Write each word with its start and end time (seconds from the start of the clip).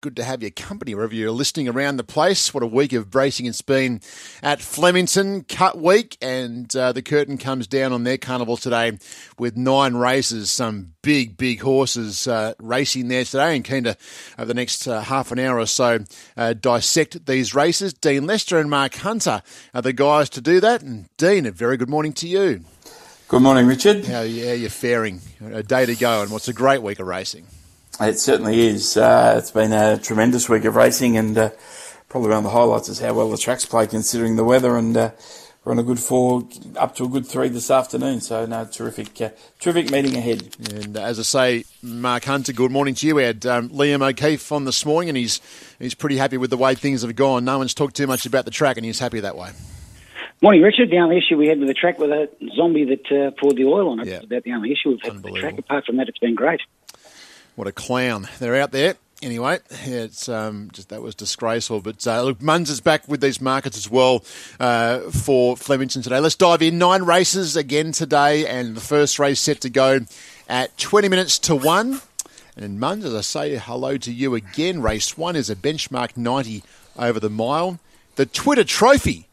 good 0.00 0.16
to 0.16 0.24
have 0.24 0.40
your 0.40 0.50
company 0.50 0.94
wherever 0.94 1.14
you're 1.14 1.30
listening 1.30 1.68
around 1.68 1.98
the 1.98 2.04
place. 2.04 2.54
What 2.54 2.62
a 2.62 2.66
week 2.66 2.94
of 2.94 3.10
bracing 3.10 3.44
it's 3.44 3.60
been 3.60 4.00
at 4.42 4.62
Flemington 4.62 5.44
Cup 5.44 5.76
Week, 5.76 6.16
and 6.22 6.74
uh, 6.74 6.92
the 6.92 7.02
curtain 7.02 7.36
comes 7.36 7.66
down 7.66 7.92
on 7.92 8.04
their 8.04 8.16
carnival 8.16 8.56
today 8.56 8.98
with 9.38 9.58
nine 9.58 9.94
races. 9.94 10.50
Some 10.50 10.94
big, 11.02 11.36
big 11.36 11.60
horses 11.60 12.26
uh, 12.26 12.54
racing 12.58 13.08
there 13.08 13.24
today, 13.24 13.54
and 13.54 13.62
keen 13.62 13.84
to 13.84 13.96
over 14.38 14.46
the 14.46 14.54
next 14.54 14.88
uh, 14.88 15.02
half 15.02 15.32
an 15.32 15.38
hour 15.38 15.58
or 15.58 15.66
so 15.66 15.98
uh, 16.34 16.54
dissect 16.54 17.26
these 17.26 17.54
races. 17.54 17.92
Dean 17.92 18.26
Lester 18.26 18.58
and 18.58 18.70
Mark 18.70 18.94
Hunter 18.94 19.42
are 19.74 19.82
the 19.82 19.92
guys 19.92 20.30
to 20.30 20.40
do 20.40 20.60
that. 20.60 20.80
And 20.80 21.14
Dean, 21.18 21.44
a 21.44 21.50
very 21.50 21.76
good 21.76 21.90
morning 21.90 22.14
to 22.14 22.26
you. 22.26 22.64
Good 23.28 23.42
morning, 23.42 23.66
Richard. 23.66 24.06
How, 24.06 24.22
yeah, 24.22 24.54
you're 24.54 24.70
faring? 24.70 25.20
A 25.44 25.62
day 25.62 25.84
to 25.84 25.94
go, 25.94 26.22
and 26.22 26.30
what's 26.30 26.48
a 26.48 26.54
great 26.54 26.82
week 26.82 27.00
of 27.00 27.06
racing. 27.06 27.46
It 28.00 28.18
certainly 28.18 28.66
is. 28.66 28.96
Uh, 28.96 29.34
it's 29.36 29.50
been 29.50 29.72
a 29.72 29.98
tremendous 29.98 30.48
week 30.48 30.64
of 30.64 30.74
racing, 30.74 31.18
and 31.18 31.36
uh, 31.36 31.50
probably 32.08 32.30
one 32.30 32.38
of 32.38 32.44
the 32.44 32.50
highlights 32.50 32.88
is 32.88 32.98
how 32.98 33.12
well 33.12 33.30
the 33.30 33.36
tracks 33.36 33.66
play 33.66 33.86
considering 33.86 34.36
the 34.36 34.44
weather. 34.44 34.78
And 34.78 34.96
uh, 34.96 35.10
we're 35.64 35.72
on 35.72 35.78
a 35.78 35.82
good 35.82 35.98
four, 35.98 36.48
up 36.76 36.94
to 36.94 37.04
a 37.04 37.08
good 37.08 37.26
three 37.26 37.48
this 37.48 37.70
afternoon. 37.70 38.22
So, 38.22 38.46
no, 38.46 38.64
terrific, 38.64 39.20
uh, 39.20 39.30
terrific 39.58 39.90
meeting 39.90 40.16
ahead. 40.16 40.56
And 40.72 40.96
as 40.96 41.18
I 41.18 41.22
say, 41.22 41.64
Mark 41.82 42.24
Hunter, 42.24 42.54
good 42.54 42.70
morning 42.70 42.94
to 42.94 43.06
you. 43.06 43.16
We 43.16 43.24
had 43.24 43.44
um, 43.44 43.68
Liam 43.68 44.00
O'Keefe 44.02 44.50
on 44.50 44.64
this 44.64 44.86
morning, 44.86 45.10
and 45.10 45.18
he's 45.18 45.42
he's 45.78 45.94
pretty 45.94 46.16
happy 46.16 46.38
with 46.38 46.48
the 46.48 46.56
way 46.56 46.74
things 46.74 47.02
have 47.02 47.14
gone. 47.14 47.44
No 47.44 47.58
one's 47.58 47.74
talked 47.74 47.96
too 47.96 48.06
much 48.06 48.24
about 48.24 48.46
the 48.46 48.50
track, 48.50 48.78
and 48.78 48.86
he's 48.86 48.98
happy 48.98 49.20
that 49.20 49.36
way. 49.36 49.50
Morning, 50.42 50.62
Richard. 50.62 50.88
The 50.90 50.96
only 50.96 51.18
issue 51.18 51.36
we 51.36 51.48
had 51.48 51.58
with 51.58 51.68
the 51.68 51.74
track 51.74 51.98
was 51.98 52.10
a 52.10 52.28
zombie 52.56 52.86
that 52.86 53.12
uh, 53.12 53.30
poured 53.38 53.56
the 53.56 53.66
oil 53.66 53.90
on 53.90 54.00
it. 54.00 54.06
Yeah. 54.06 54.20
about 54.22 54.42
the 54.42 54.52
only 54.52 54.72
issue 54.72 54.88
we've 54.88 55.02
had 55.02 55.22
with 55.22 55.34
the 55.34 55.38
track. 55.38 55.58
Apart 55.58 55.84
from 55.84 55.98
that, 55.98 56.08
it's 56.08 56.18
been 56.18 56.34
great. 56.34 56.62
What 57.56 57.66
a 57.66 57.72
clown. 57.72 58.28
They're 58.38 58.56
out 58.56 58.72
there. 58.72 58.96
Anyway, 59.22 59.58
it's 59.70 60.30
um, 60.30 60.70
just 60.72 60.88
that 60.88 61.02
was 61.02 61.14
disgraceful. 61.14 61.80
But 61.80 62.06
uh, 62.06 62.22
look, 62.22 62.38
Munns 62.38 62.70
is 62.70 62.80
back 62.80 63.06
with 63.06 63.20
these 63.20 63.40
markets 63.40 63.76
as 63.76 63.90
well 63.90 64.24
uh, 64.58 65.00
for 65.10 65.56
Flemington 65.56 66.00
today. 66.00 66.20
Let's 66.20 66.36
dive 66.36 66.62
in. 66.62 66.78
Nine 66.78 67.02
races 67.02 67.54
again 67.54 67.92
today, 67.92 68.46
and 68.46 68.74
the 68.74 68.80
first 68.80 69.18
race 69.18 69.40
set 69.40 69.60
to 69.60 69.68
go 69.68 70.00
at 70.48 70.76
20 70.78 71.08
minutes 71.08 71.38
to 71.40 71.54
one. 71.54 72.00
And 72.56 72.80
Munns, 72.80 73.04
as 73.04 73.14
I 73.14 73.20
say 73.20 73.56
hello 73.56 73.98
to 73.98 74.12
you 74.12 74.34
again, 74.34 74.80
race 74.80 75.18
one 75.18 75.36
is 75.36 75.50
a 75.50 75.56
benchmark 75.56 76.16
90 76.16 76.62
over 76.98 77.20
the 77.20 77.30
mile. 77.30 77.78
The 78.16 78.26
Twitter 78.26 78.64
Trophy. 78.64 79.26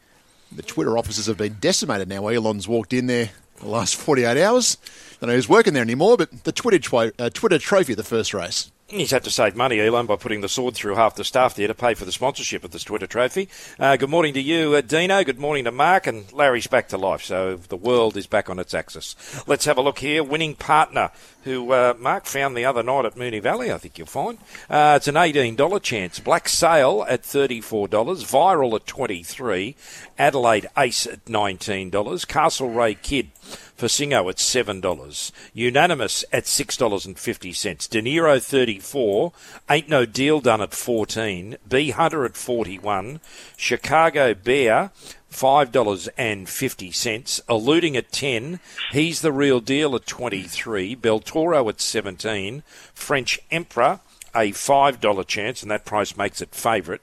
The 0.50 0.62
Twitter 0.62 0.96
offices 0.96 1.26
have 1.26 1.36
been 1.36 1.56
decimated 1.60 2.08
now. 2.08 2.26
Elon's 2.28 2.68
walked 2.68 2.92
in 2.92 3.06
there 3.06 3.30
the 3.60 3.68
last 3.68 3.96
48 3.96 4.42
hours 4.42 4.78
I 5.20 5.26
don't 5.26 5.30
know 5.30 5.34
who's 5.34 5.48
working 5.48 5.74
there 5.74 5.82
anymore, 5.82 6.16
but 6.16 6.44
the 6.44 6.52
Twitter, 6.52 7.12
uh, 7.18 7.28
Twitter 7.30 7.58
trophy, 7.58 7.92
the 7.94 8.04
first 8.04 8.32
race. 8.32 8.70
He's 8.90 9.10
had 9.10 9.24
to 9.24 9.30
save 9.30 9.54
money, 9.54 9.78
Elon, 9.82 10.06
by 10.06 10.16
putting 10.16 10.40
the 10.40 10.48
sword 10.48 10.72
through 10.72 10.94
half 10.94 11.14
the 11.14 11.22
staff 11.22 11.54
there 11.54 11.68
to 11.68 11.74
pay 11.74 11.92
for 11.92 12.06
the 12.06 12.12
sponsorship 12.12 12.64
of 12.64 12.70
this 12.70 12.84
Twitter 12.84 13.06
trophy. 13.06 13.50
Uh, 13.78 13.98
good 13.98 14.08
morning 14.08 14.32
to 14.32 14.40
you, 14.40 14.74
uh, 14.74 14.80
Dino. 14.80 15.22
Good 15.24 15.38
morning 15.38 15.64
to 15.64 15.70
Mark. 15.70 16.06
And 16.06 16.32
Larry's 16.32 16.68
back 16.68 16.88
to 16.88 16.96
life, 16.96 17.22
so 17.22 17.56
the 17.56 17.76
world 17.76 18.16
is 18.16 18.26
back 18.26 18.48
on 18.48 18.58
its 18.58 18.72
axis. 18.72 19.14
Let's 19.46 19.66
have 19.66 19.76
a 19.76 19.82
look 19.82 19.98
here. 19.98 20.24
Winning 20.24 20.54
partner, 20.54 21.10
who 21.42 21.70
uh, 21.72 21.94
Mark 21.98 22.24
found 22.24 22.56
the 22.56 22.64
other 22.64 22.82
night 22.82 23.04
at 23.04 23.14
Moonee 23.14 23.42
Valley, 23.42 23.70
I 23.70 23.76
think 23.76 23.98
you'll 23.98 24.06
find. 24.06 24.38
Uh, 24.70 24.94
it's 24.96 25.06
an 25.06 25.16
$18 25.16 25.82
chance. 25.82 26.18
Black 26.18 26.48
Sail 26.48 27.04
at 27.10 27.24
$34, 27.24 27.88
Viral 27.90 28.74
at 28.74 28.86
23 28.86 29.76
Adelaide 30.18 30.66
Ace 30.78 31.06
at 31.06 31.26
$19, 31.26 31.90
Castlereagh 31.90 33.02
Kid 33.02 33.32
for 33.78 33.86
Singo 33.86 34.28
at 34.28 34.36
$7. 34.36 35.32
Unanimous 35.54 36.24
at 36.32 36.44
$6.50. 36.44 37.88
De 37.88 38.02
Niro 38.02 38.36
34. 38.78 39.32
Ain't 39.68 39.88
No 39.88 40.06
Deal 40.06 40.40
Done 40.40 40.60
at 40.60 40.72
14. 40.72 41.56
B 41.68 41.90
Hunter 41.90 42.24
at 42.24 42.36
41. 42.36 43.18
Chicago 43.56 44.34
Bear 44.34 44.92
$5.50. 45.32 47.40
Eluding 47.48 47.96
at 47.96 48.12
10. 48.12 48.60
He's 48.92 49.20
the 49.20 49.32
real 49.32 49.58
deal 49.60 49.96
at 49.96 50.06
23. 50.06 50.94
Beltoro 50.96 51.68
at 51.68 51.80
17. 51.80 52.62
French 52.94 53.40
Emperor 53.50 53.98
a 54.34 54.52
$5 54.52 55.26
chance, 55.26 55.62
and 55.62 55.70
that 55.70 55.86
price 55.86 56.14
makes 56.16 56.42
it 56.42 56.54
favourite. 56.54 57.00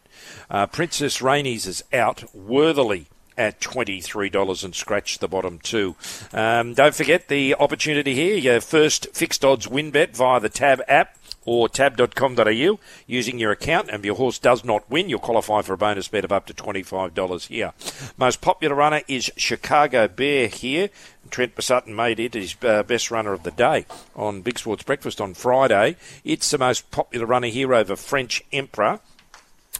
Uh, 0.49 0.67
Princess 0.67 1.23
Rainey's 1.23 1.65
is 1.65 1.83
out 1.91 2.23
worthily 2.35 3.07
at 3.37 3.59
$23 3.59 4.63
and 4.63 4.75
scratch 4.75 5.19
the 5.19 5.27
bottom 5.27 5.59
two. 5.59 5.95
Um, 6.33 6.73
don't 6.73 6.95
forget 6.95 7.27
the 7.27 7.55
opportunity 7.55 8.15
here. 8.15 8.37
Your 8.37 8.61
first 8.61 9.07
fixed 9.13 9.43
odds 9.43 9.67
win 9.67 9.91
bet 9.91 10.15
via 10.15 10.39
the 10.39 10.49
Tab 10.49 10.81
app 10.87 11.17
or 11.45 11.69
tab.com.au 11.69 12.79
using 13.07 13.39
your 13.39 13.51
account 13.51 13.87
and 13.89 13.99
if 13.99 14.05
your 14.05 14.15
horse 14.15 14.39
does 14.39 14.65
not 14.65 14.89
win, 14.89 15.09
you'll 15.09 15.19
qualify 15.19 15.61
for 15.61 15.73
a 15.73 15.77
bonus 15.77 16.07
bet 16.07 16.25
of 16.25 16.31
up 16.31 16.45
to 16.47 16.53
$25 16.53 17.47
here. 17.47 17.73
Most 18.17 18.41
popular 18.41 18.75
runner 18.75 19.01
is 19.07 19.31
Chicago 19.37 20.07
Bear 20.07 20.47
here. 20.47 20.89
Trent 21.29 21.53
Sutton 21.61 21.95
made 21.95 22.19
it 22.19 22.33
his 22.33 22.55
uh, 22.63 22.83
best 22.83 23.09
runner 23.09 23.33
of 23.33 23.43
the 23.43 23.51
day 23.51 23.85
on 24.15 24.41
Big 24.41 24.59
Sports 24.59 24.83
Breakfast 24.83 25.21
on 25.21 25.33
Friday. 25.33 25.95
It's 26.23 26.51
the 26.51 26.57
most 26.57 26.91
popular 26.91 27.25
runner 27.25 27.47
here 27.47 27.73
over 27.73 27.95
French 27.95 28.43
Emperor. 28.51 28.99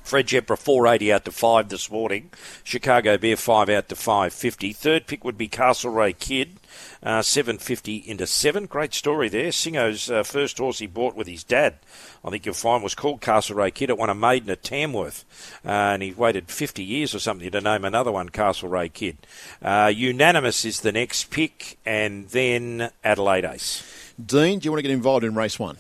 French 0.05 0.33
Emperor 0.35 0.55
480 0.55 1.11
out 1.11 1.25
to 1.25 1.31
5 1.31 1.69
this 1.69 1.89
morning. 1.89 2.29
Chicago 2.63 3.17
Bear 3.17 3.35
5 3.35 3.69
out 3.69 3.89
to 3.89 3.95
550. 3.95 4.71
Third 4.71 5.07
pick 5.07 5.23
would 5.23 5.38
be 5.38 5.49
Castlereagh 5.49 6.19
Kid. 6.19 6.59
Uh, 7.01 7.23
750 7.23 7.97
into 8.05 8.27
7. 8.27 8.67
Great 8.67 8.93
story 8.93 9.29
there. 9.29 9.51
Singo's 9.51 10.11
uh, 10.11 10.21
first 10.21 10.59
horse 10.59 10.77
he 10.77 10.85
bought 10.85 11.16
with 11.16 11.25
his 11.25 11.43
dad, 11.43 11.75
I 12.23 12.29
think 12.29 12.45
you'll 12.45 12.53
find, 12.53 12.83
was 12.83 12.93
called 12.93 13.21
Castlereagh 13.21 13.73
Kid. 13.73 13.89
It 13.89 13.97
won 13.97 14.11
a 14.11 14.16
maiden 14.16 14.51
at 14.51 14.63
Tamworth. 14.63 15.25
Uh, 15.66 15.69
and 15.69 16.03
he 16.03 16.11
waited 16.11 16.49
50 16.49 16.83
years 16.83 17.16
or 17.16 17.19
something 17.19 17.49
to 17.49 17.61
name 17.61 17.83
another 17.83 18.11
one, 18.11 18.29
Castlereagh 18.29 18.93
Kid. 18.93 19.17
Uh, 19.59 19.91
unanimous 19.93 20.66
is 20.66 20.81
the 20.81 20.91
next 20.91 21.31
pick, 21.31 21.79
and 21.83 22.29
then 22.29 22.91
Adelaide 23.03 23.45
Ace. 23.45 24.13
Dean, 24.23 24.59
do 24.59 24.66
you 24.66 24.72
want 24.72 24.79
to 24.79 24.87
get 24.87 24.91
involved 24.91 25.23
in 25.23 25.33
race 25.33 25.57
one? 25.57 25.77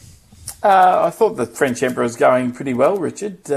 Uh, 0.63 1.03
I 1.05 1.09
thought 1.11 1.35
the 1.35 1.45
French 1.45 1.83
Emperor 1.83 2.03
was 2.03 2.15
going 2.15 2.51
pretty 2.51 2.73
well, 2.73 2.97
Richard. 2.97 3.51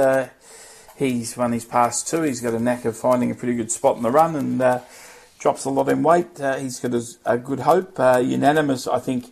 He's 0.99 1.37
won 1.37 1.53
his 1.53 1.65
past 1.65 2.09
two. 2.09 2.23
He's 2.23 2.41
got 2.41 2.55
a 2.55 2.59
knack 2.59 2.85
of 2.85 2.97
finding 2.97 3.31
a 3.31 3.35
pretty 3.37 3.55
good 3.55 3.71
spot 3.71 3.97
in 3.97 4.03
the 4.03 4.11
run 4.11 4.35
and 4.35 4.61
uh, 4.61 4.81
drops 5.39 5.65
a 5.65 5.71
lot 5.71 5.89
in 5.89 6.03
weight. 6.03 6.41
Uh, 6.41 6.57
he's 6.57 6.81
got 6.81 6.93
a, 6.93 7.05
a 7.25 7.39
good 7.39 7.61
hope. 7.61 8.01
Uh, 8.01 8.19
unanimous, 8.19 8.89
I 8.89 8.99
think, 8.99 9.27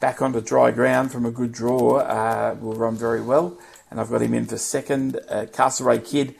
back 0.00 0.20
onto 0.20 0.40
dry 0.40 0.72
ground 0.72 1.12
from 1.12 1.24
a 1.24 1.30
good 1.30 1.52
draw 1.52 1.98
uh, 1.98 2.56
will 2.60 2.74
run 2.74 2.96
very 2.96 3.20
well. 3.20 3.56
And 3.88 4.00
I've 4.00 4.10
got 4.10 4.20
him 4.20 4.34
in 4.34 4.46
for 4.46 4.58
second. 4.58 5.20
Uh, 5.28 5.46
Kid, 6.04 6.34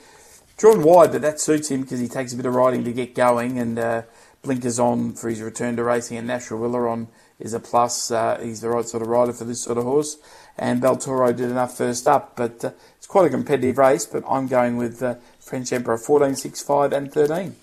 drawn 0.56 0.82
wide, 0.82 1.12
but 1.12 1.22
that 1.22 1.38
suits 1.38 1.70
him 1.70 1.82
because 1.82 2.00
he 2.00 2.08
takes 2.08 2.32
a 2.32 2.36
bit 2.36 2.46
of 2.46 2.52
riding 2.52 2.82
to 2.82 2.92
get 2.92 3.14
going 3.14 3.56
and 3.56 3.78
uh, 3.78 4.02
blinkers 4.42 4.80
on 4.80 5.12
for 5.12 5.28
his 5.28 5.40
return 5.40 5.76
to 5.76 5.84
racing. 5.84 6.16
And 6.16 6.26
Natural 6.26 6.60
Willer 6.60 6.88
on 6.88 7.06
is 7.38 7.54
a 7.54 7.60
plus. 7.60 8.10
Uh, 8.10 8.40
he's 8.42 8.62
the 8.62 8.68
right 8.68 8.84
sort 8.84 9.04
of 9.04 9.08
rider 9.08 9.32
for 9.32 9.44
this 9.44 9.62
sort 9.62 9.78
of 9.78 9.84
horse. 9.84 10.16
And 10.60 10.82
Beltoro 10.82 11.34
did 11.34 11.50
enough 11.50 11.78
first 11.78 12.06
up, 12.06 12.36
but 12.36 12.62
uh, 12.62 12.70
it's 12.98 13.06
quite 13.06 13.26
a 13.26 13.30
competitive 13.30 13.78
race. 13.78 14.04
But 14.04 14.24
I'm 14.28 14.46
going 14.46 14.76
with 14.76 15.02
uh, 15.02 15.14
French 15.40 15.72
Emperor 15.72 15.96
14, 15.96 16.36
6, 16.36 16.62
5, 16.62 16.92
and 16.92 17.10
13. 17.10 17.56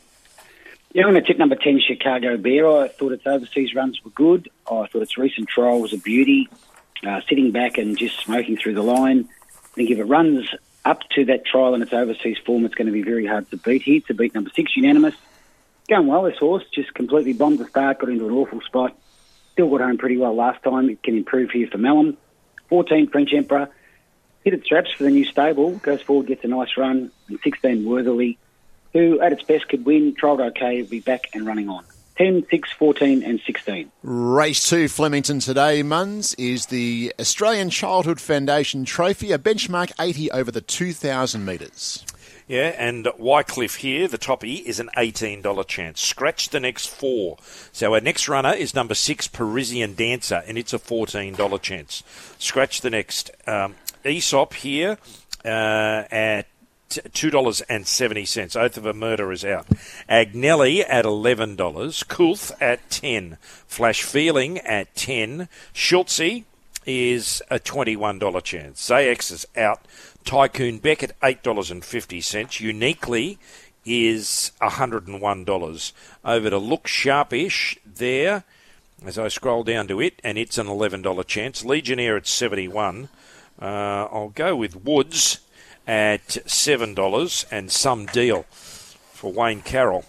Yeah, 0.93 1.03
I'm 1.03 1.11
going 1.11 1.21
to 1.23 1.27
tip 1.27 1.37
number 1.37 1.55
10, 1.55 1.79
Chicago 1.79 2.37
Bear. 2.37 2.67
I 2.67 2.87
thought 2.87 3.11
its 3.11 3.27
overseas 3.27 3.75
runs 3.75 4.03
were 4.03 4.09
good. 4.09 4.49
I 4.65 4.87
thought 4.87 5.03
its 5.03 5.15
recent 5.15 5.47
trial 5.47 5.79
was 5.79 5.93
a 5.93 5.99
beauty. 5.99 6.49
Uh, 7.05 7.21
sitting 7.29 7.51
back 7.51 7.77
and 7.77 7.95
just 7.95 8.19
smoking 8.19 8.57
through 8.57 8.73
the 8.73 8.81
line. 8.81 9.29
I 9.53 9.67
think 9.75 9.91
if 9.91 9.99
it 9.99 10.05
runs 10.05 10.49
up 10.83 11.07
to 11.11 11.25
that 11.25 11.45
trial 11.45 11.75
in 11.75 11.83
its 11.83 11.93
overseas 11.93 12.39
form, 12.43 12.65
it's 12.65 12.73
going 12.73 12.87
to 12.87 12.91
be 12.91 13.03
very 13.03 13.27
hard 13.27 13.47
to 13.51 13.57
beat 13.57 13.83
here. 13.83 14.01
To 14.07 14.15
beat 14.15 14.33
number 14.33 14.49
six, 14.55 14.75
unanimous. 14.75 15.13
Going 15.87 16.07
well, 16.07 16.23
this 16.23 16.39
horse. 16.39 16.63
Just 16.73 16.95
completely 16.95 17.33
bombed 17.33 17.59
the 17.59 17.67
start, 17.67 17.99
got 17.99 18.09
into 18.09 18.25
an 18.25 18.33
awful 18.33 18.61
spot. 18.61 18.97
Still 19.51 19.69
got 19.69 19.81
home 19.81 19.99
pretty 19.99 20.17
well 20.17 20.35
last 20.35 20.63
time. 20.63 20.89
It 20.89 21.03
can 21.03 21.15
improve 21.15 21.51
here 21.51 21.67
for 21.67 21.77
Malum. 21.77 22.17
14, 22.69 23.07
French 23.07 23.33
Emperor. 23.33 23.69
Hit 24.43 24.53
its 24.53 24.65
straps 24.65 24.91
for 24.91 25.03
the 25.03 25.11
new 25.11 25.25
stable. 25.25 25.71
Goes 25.77 26.01
forward, 26.01 26.27
gets 26.27 26.43
a 26.43 26.47
nice 26.47 26.77
run. 26.77 27.11
And 27.27 27.39
16, 27.43 27.85
Worthily 27.85 28.37
who 28.93 29.19
at 29.21 29.31
its 29.31 29.43
best 29.43 29.67
could 29.69 29.85
win, 29.85 30.15
trialled 30.15 30.41
okay, 30.49 30.81
be 30.81 30.99
back 30.99 31.29
and 31.33 31.45
running 31.45 31.69
on. 31.69 31.83
10, 32.17 32.47
6, 32.49 32.71
14, 32.71 33.23
and 33.23 33.39
16. 33.45 33.91
Race 34.01 34.67
2 34.67 34.87
Flemington 34.87 35.39
today, 35.39 35.83
Munns, 35.83 36.33
is 36.39 36.65
the 36.67 37.13
Australian 37.19 37.69
Childhood 37.69 38.19
Foundation 38.19 38.85
Trophy, 38.85 39.31
a 39.31 39.37
benchmark 39.37 39.91
80 39.99 40.31
over 40.31 40.49
the 40.49 40.61
2,000 40.61 41.45
metres. 41.45 42.03
Yeah, 42.47 42.73
and 42.77 43.09
Wycliffe 43.17 43.75
here, 43.75 44.07
the 44.07 44.17
toppy, 44.17 44.55
is 44.55 44.79
an 44.79 44.89
$18 44.95 45.67
chance. 45.67 45.99
Scratch 45.99 46.49
the 46.49 46.61
next 46.61 46.87
four. 46.87 47.37
So 47.73 47.93
our 47.93 47.99
next 47.99 48.29
runner 48.29 48.53
is 48.53 48.73
number 48.73 48.95
six, 48.95 49.27
Parisian 49.27 49.95
Dancer, 49.95 50.43
and 50.47 50.57
it's 50.57 50.73
a 50.73 50.79
$14 50.79 51.61
chance. 51.61 52.03
Scratch 52.39 52.79
the 52.79 52.89
next. 52.89 53.31
Um, 53.45 53.75
Aesop 54.05 54.53
here 54.53 54.97
uh, 55.43 56.03
at 56.09 56.47
$2.70. 56.89 58.55
Oath 58.55 58.77
of 58.77 58.85
a 58.85 58.93
Murder 58.93 59.31
is 59.33 59.43
out. 59.43 59.67
Agnelli 60.09 60.85
at 60.87 61.03
$11. 61.03 61.57
Kulth 61.57 62.51
at 62.61 62.89
10 62.89 63.37
Flash 63.41 64.03
Feeling 64.03 64.59
at 64.59 64.95
10 64.95 65.49
Schultze 65.73 66.45
is 66.85 67.41
a 67.51 67.59
$21 67.59 68.43
chance. 68.43 68.89
Zayex 68.89 69.31
is 69.31 69.45
out. 69.57 69.81
Tycoon 70.27 70.79
Beck 70.79 71.03
at 71.03 71.17
$8.50. 71.21 72.59
Uniquely 72.59 73.39
is 73.85 74.51
$101. 74.61 75.91
Over 76.25 76.49
to 76.49 76.57
Look 76.57 76.85
Sharpish 76.85 77.77
there 77.85 78.43
as 79.05 79.17
I 79.17 79.29
scroll 79.29 79.63
down 79.63 79.87
to 79.87 80.01
it, 80.01 80.19
and 80.25 80.37
it's 80.37 80.57
an 80.57 80.67
$11 80.67 81.25
chance. 81.27 81.63
Legionnaire 81.63 82.17
at 82.17 82.27
71 82.27 83.07
uh, 83.59 83.65
I'll 83.65 84.33
go 84.35 84.55
with 84.55 84.83
Woods 84.83 85.39
at 85.87 86.27
$7 86.27 87.45
and 87.49 87.71
some 87.71 88.05
deal 88.07 88.43
for 88.49 89.31
Wayne 89.31 89.61
Carroll 89.61 90.03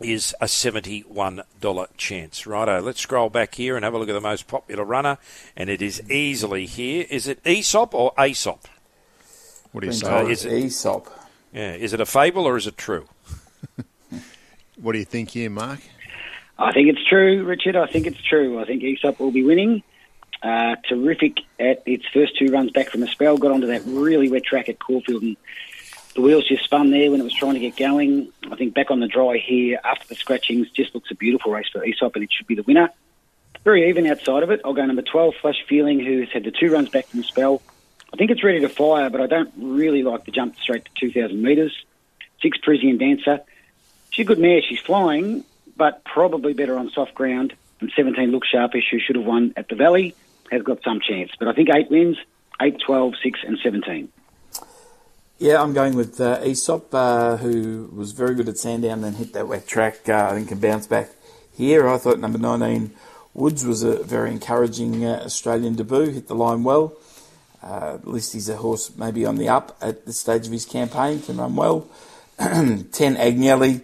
is 0.00 0.34
a 0.42 0.44
$71 0.44 1.96
chance. 1.96 2.46
Righto, 2.46 2.80
let's 2.82 3.00
scroll 3.00 3.30
back 3.30 3.54
here 3.54 3.76
and 3.76 3.84
have 3.84 3.94
a 3.94 3.98
look 3.98 4.10
at 4.10 4.12
the 4.12 4.20
most 4.20 4.46
popular 4.46 4.84
runner, 4.84 5.16
and 5.56 5.70
it 5.70 5.80
is 5.80 6.02
easily 6.10 6.66
here. 6.66 7.06
Is 7.08 7.26
it 7.26 7.40
Aesop 7.46 7.94
or 7.94 8.12
Aesop? 8.18 8.68
What 9.72 9.82
do 9.82 9.86
you 9.86 9.92
say? 9.92 10.08
told 10.08 10.30
is 10.30 10.44
it- 10.44 10.52
Aesop. 10.52 11.08
Yeah, 11.52 11.74
is 11.74 11.92
it 11.92 12.00
a 12.00 12.06
fable 12.06 12.44
or 12.46 12.56
is 12.56 12.66
it 12.66 12.76
true? 12.76 13.06
What 14.80 14.92
do 14.92 14.98
you 14.98 15.04
think 15.04 15.30
here, 15.30 15.50
Mark? 15.50 15.80
I 16.56 16.72
think 16.72 16.88
it's 16.88 17.04
true, 17.04 17.44
Richard. 17.44 17.74
I 17.76 17.86
think 17.86 18.06
it's 18.06 18.22
true. 18.22 18.60
I 18.60 18.64
think 18.64 18.82
Aesop 18.82 19.18
will 19.18 19.32
be 19.32 19.42
winning. 19.42 19.82
Uh, 20.40 20.76
terrific 20.88 21.38
at 21.58 21.82
its 21.84 22.06
first 22.14 22.38
two 22.38 22.46
runs 22.46 22.70
back 22.70 22.90
from 22.90 23.02
a 23.02 23.08
spell. 23.08 23.36
Got 23.38 23.50
onto 23.50 23.66
that 23.68 23.82
really 23.86 24.30
wet 24.30 24.44
track 24.44 24.68
at 24.68 24.78
Caulfield 24.78 25.22
and 25.22 25.36
the 26.14 26.20
wheels 26.20 26.46
just 26.46 26.64
spun 26.64 26.90
there 26.90 27.10
when 27.10 27.20
it 27.20 27.24
was 27.24 27.34
trying 27.34 27.54
to 27.54 27.60
get 27.60 27.76
going. 27.76 28.32
I 28.50 28.56
think 28.56 28.74
back 28.74 28.90
on 28.90 29.00
the 29.00 29.08
dry 29.08 29.38
here 29.38 29.80
after 29.84 30.06
the 30.06 30.14
scratchings 30.14 30.70
just 30.70 30.94
looks 30.94 31.10
a 31.10 31.14
beautiful 31.16 31.52
race 31.52 31.68
for 31.72 31.84
Aesop 31.84 32.14
and 32.14 32.22
it 32.24 32.30
should 32.32 32.46
be 32.46 32.54
the 32.54 32.62
winner. 32.62 32.90
Very 33.64 33.88
even 33.88 34.06
outside 34.06 34.44
of 34.44 34.50
it. 34.50 34.60
I'll 34.64 34.74
go 34.74 34.84
number 34.86 35.02
12, 35.02 35.34
Flash 35.42 35.64
Feeling, 35.68 35.98
who's 35.98 36.30
had 36.32 36.44
the 36.44 36.52
two 36.52 36.70
runs 36.72 36.88
back 36.88 37.08
from 37.08 37.20
the 37.20 37.24
spell. 37.24 37.62
I 38.12 38.16
think 38.16 38.30
it's 38.30 38.42
ready 38.42 38.60
to 38.60 38.68
fire, 38.68 39.10
but 39.10 39.20
I 39.20 39.26
don't 39.26 39.52
really 39.56 40.02
like 40.02 40.24
the 40.24 40.30
jump 40.30 40.58
straight 40.58 40.84
to 40.84 40.90
2,000 41.12 41.40
metres. 41.40 41.76
Six, 42.40 42.58
Parisian 42.58 42.98
Dancer. 42.98 43.40
She's 44.10 44.24
a 44.24 44.26
good 44.26 44.38
mare. 44.38 44.62
She's 44.62 44.80
flying, 44.80 45.44
but 45.76 46.04
probably 46.04 46.54
better 46.54 46.78
on 46.78 46.90
soft 46.90 47.14
ground. 47.14 47.54
And 47.80 47.92
17, 47.94 48.30
Look 48.30 48.44
Sharpish, 48.44 48.88
who 48.90 48.98
should 48.98 49.16
have 49.16 49.24
won 49.24 49.52
at 49.56 49.68
the 49.68 49.76
Valley, 49.76 50.14
has 50.50 50.62
got 50.62 50.82
some 50.82 51.00
chance. 51.00 51.32
But 51.38 51.48
I 51.48 51.52
think 51.52 51.68
eight 51.72 51.90
wins 51.90 52.16
8, 52.60 52.80
12, 52.84 53.14
6, 53.22 53.40
and 53.46 53.58
17. 53.62 54.08
Yeah, 55.38 55.62
I'm 55.62 55.72
going 55.72 55.94
with 55.94 56.20
uh, 56.20 56.40
Aesop, 56.42 56.92
uh, 56.92 57.36
who 57.36 57.88
was 57.94 58.10
very 58.10 58.34
good 58.34 58.48
at 58.48 58.58
Sandown, 58.58 59.02
then 59.02 59.14
hit 59.14 59.32
that 59.34 59.46
wet 59.46 59.68
track. 59.68 60.08
Uh, 60.08 60.30
I 60.30 60.34
think 60.34 60.48
can 60.48 60.58
bounce 60.58 60.88
back 60.88 61.10
here. 61.56 61.88
I 61.88 61.98
thought 61.98 62.18
number 62.18 62.38
19, 62.38 62.90
Woods, 63.34 63.64
was 63.64 63.84
a 63.84 64.02
very 64.02 64.32
encouraging 64.32 65.04
uh, 65.04 65.22
Australian 65.24 65.76
debut. 65.76 66.10
Hit 66.10 66.26
the 66.26 66.34
line 66.34 66.64
well. 66.64 66.94
Uh, 67.62 67.98
least 68.04 68.32
he's 68.32 68.48
a 68.48 68.56
horse 68.56 68.96
maybe 68.96 69.24
on 69.24 69.36
the 69.36 69.48
up 69.48 69.76
at 69.80 70.06
this 70.06 70.20
stage 70.20 70.46
of 70.46 70.52
his 70.52 70.64
campaign. 70.64 71.20
Can 71.20 71.38
run 71.38 71.56
well. 71.56 71.88
10, 72.38 72.86
Agnelli. 72.92 73.80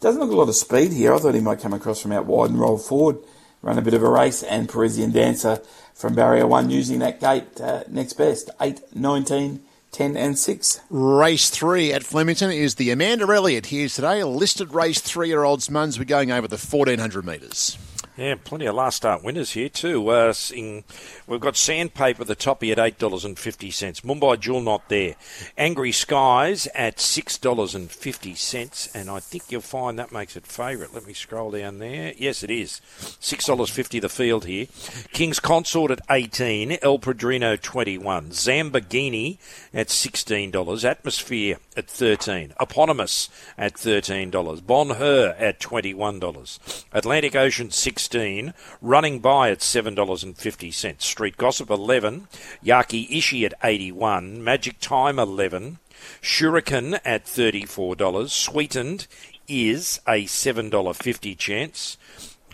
Doesn't 0.00 0.20
look 0.20 0.30
a 0.30 0.36
lot 0.36 0.48
of 0.48 0.54
speed 0.54 0.92
here. 0.92 1.14
I 1.14 1.18
thought 1.18 1.34
he 1.34 1.40
might 1.40 1.60
come 1.60 1.74
across 1.74 2.00
from 2.00 2.12
out 2.12 2.24
wide 2.26 2.50
and 2.50 2.60
roll 2.60 2.78
forward, 2.78 3.18
run 3.62 3.78
a 3.78 3.82
bit 3.82 3.94
of 3.94 4.02
a 4.02 4.08
race. 4.08 4.42
And 4.42 4.68
Parisian 4.68 5.10
Dancer 5.10 5.60
from 5.94 6.14
barrier 6.14 6.46
one 6.46 6.70
using 6.70 7.00
that 7.00 7.20
gate 7.20 7.60
uh, 7.60 7.84
next 7.88 8.14
best. 8.14 8.48
8, 8.60 8.80
19, 8.94 9.60
10, 9.92 10.16
and 10.16 10.38
6. 10.38 10.80
Race 10.88 11.50
three 11.50 11.92
at 11.92 12.04
Flemington 12.04 12.50
is 12.50 12.76
the 12.76 12.90
Amanda 12.90 13.26
Elliott 13.26 13.66
here 13.66 13.88
today. 13.88 14.24
Listed 14.24 14.72
race 14.72 15.00
3 15.00 15.28
year 15.28 15.42
olds 15.42 15.68
Muns. 15.68 15.98
We're 15.98 16.04
going 16.04 16.30
over 16.30 16.48
the 16.48 16.56
1400 16.56 17.26
metres. 17.26 17.76
Yeah, 18.20 18.34
plenty 18.34 18.66
of 18.66 18.74
last 18.74 18.98
start 18.98 19.24
winners 19.24 19.52
here 19.52 19.70
too. 19.70 20.06
Uh, 20.10 20.34
in, 20.54 20.84
we've 21.26 21.40
got 21.40 21.56
Sandpaper 21.56 22.22
the 22.22 22.34
toppy 22.34 22.70
at 22.70 22.78
eight 22.78 22.98
dollars 22.98 23.24
and 23.24 23.38
fifty 23.38 23.70
cents. 23.70 24.02
Mumbai 24.02 24.38
Jewel 24.38 24.60
not 24.60 24.90
there. 24.90 25.14
Angry 25.56 25.90
Skies 25.90 26.68
at 26.74 27.00
six 27.00 27.38
dollars 27.38 27.74
and 27.74 27.90
fifty 27.90 28.34
cents, 28.34 28.90
and 28.94 29.08
I 29.08 29.20
think 29.20 29.44
you'll 29.48 29.62
find 29.62 29.98
that 29.98 30.12
makes 30.12 30.36
it 30.36 30.46
favourite. 30.46 30.92
Let 30.92 31.06
me 31.06 31.14
scroll 31.14 31.52
down 31.52 31.78
there. 31.78 32.12
Yes, 32.14 32.42
it 32.42 32.50
is 32.50 32.82
six 33.20 33.46
dollars 33.46 33.70
fifty 33.70 33.98
the 33.98 34.10
field 34.10 34.44
here. 34.44 34.66
King's 35.14 35.40
Consort 35.40 35.90
at 35.90 36.02
eighteen. 36.10 36.76
El 36.82 36.98
Padrino 36.98 37.56
twenty 37.56 37.96
one. 37.96 38.32
Zambagini 38.32 39.38
at 39.72 39.88
sixteen 39.88 40.50
dollars. 40.50 40.84
Atmosphere 40.84 41.56
at 41.74 41.88
thirteen. 41.88 42.52
Eponymous 42.60 43.30
at 43.56 43.78
thirteen 43.78 44.28
dollars. 44.28 44.60
Bon 44.60 44.90
Hur 44.90 45.34
at 45.38 45.58
twenty 45.58 45.94
one 45.94 46.20
dollars. 46.20 46.84
Atlantic 46.92 47.34
Ocean 47.34 47.70
sixteen. 48.10 48.52
Running 48.82 49.20
by 49.20 49.50
at 49.50 49.62
seven 49.62 49.94
dollars 49.94 50.24
and 50.24 50.36
fifty 50.36 50.72
cents. 50.72 51.06
Street 51.06 51.36
Gossip 51.36 51.70
eleven. 51.70 52.26
Yaki 52.64 53.08
Ishi 53.08 53.44
at 53.44 53.54
eighty 53.62 53.92
one. 53.92 54.42
Magic 54.42 54.80
Time 54.80 55.18
eleven. 55.20 55.78
Shuriken 56.20 56.98
at 57.04 57.24
thirty-four 57.24 57.94
dollars. 57.94 58.32
Sweetened 58.32 59.06
is 59.46 60.00
a 60.08 60.26
seven 60.26 60.70
dollar 60.70 60.92
fifty 60.92 61.36
chance. 61.36 61.96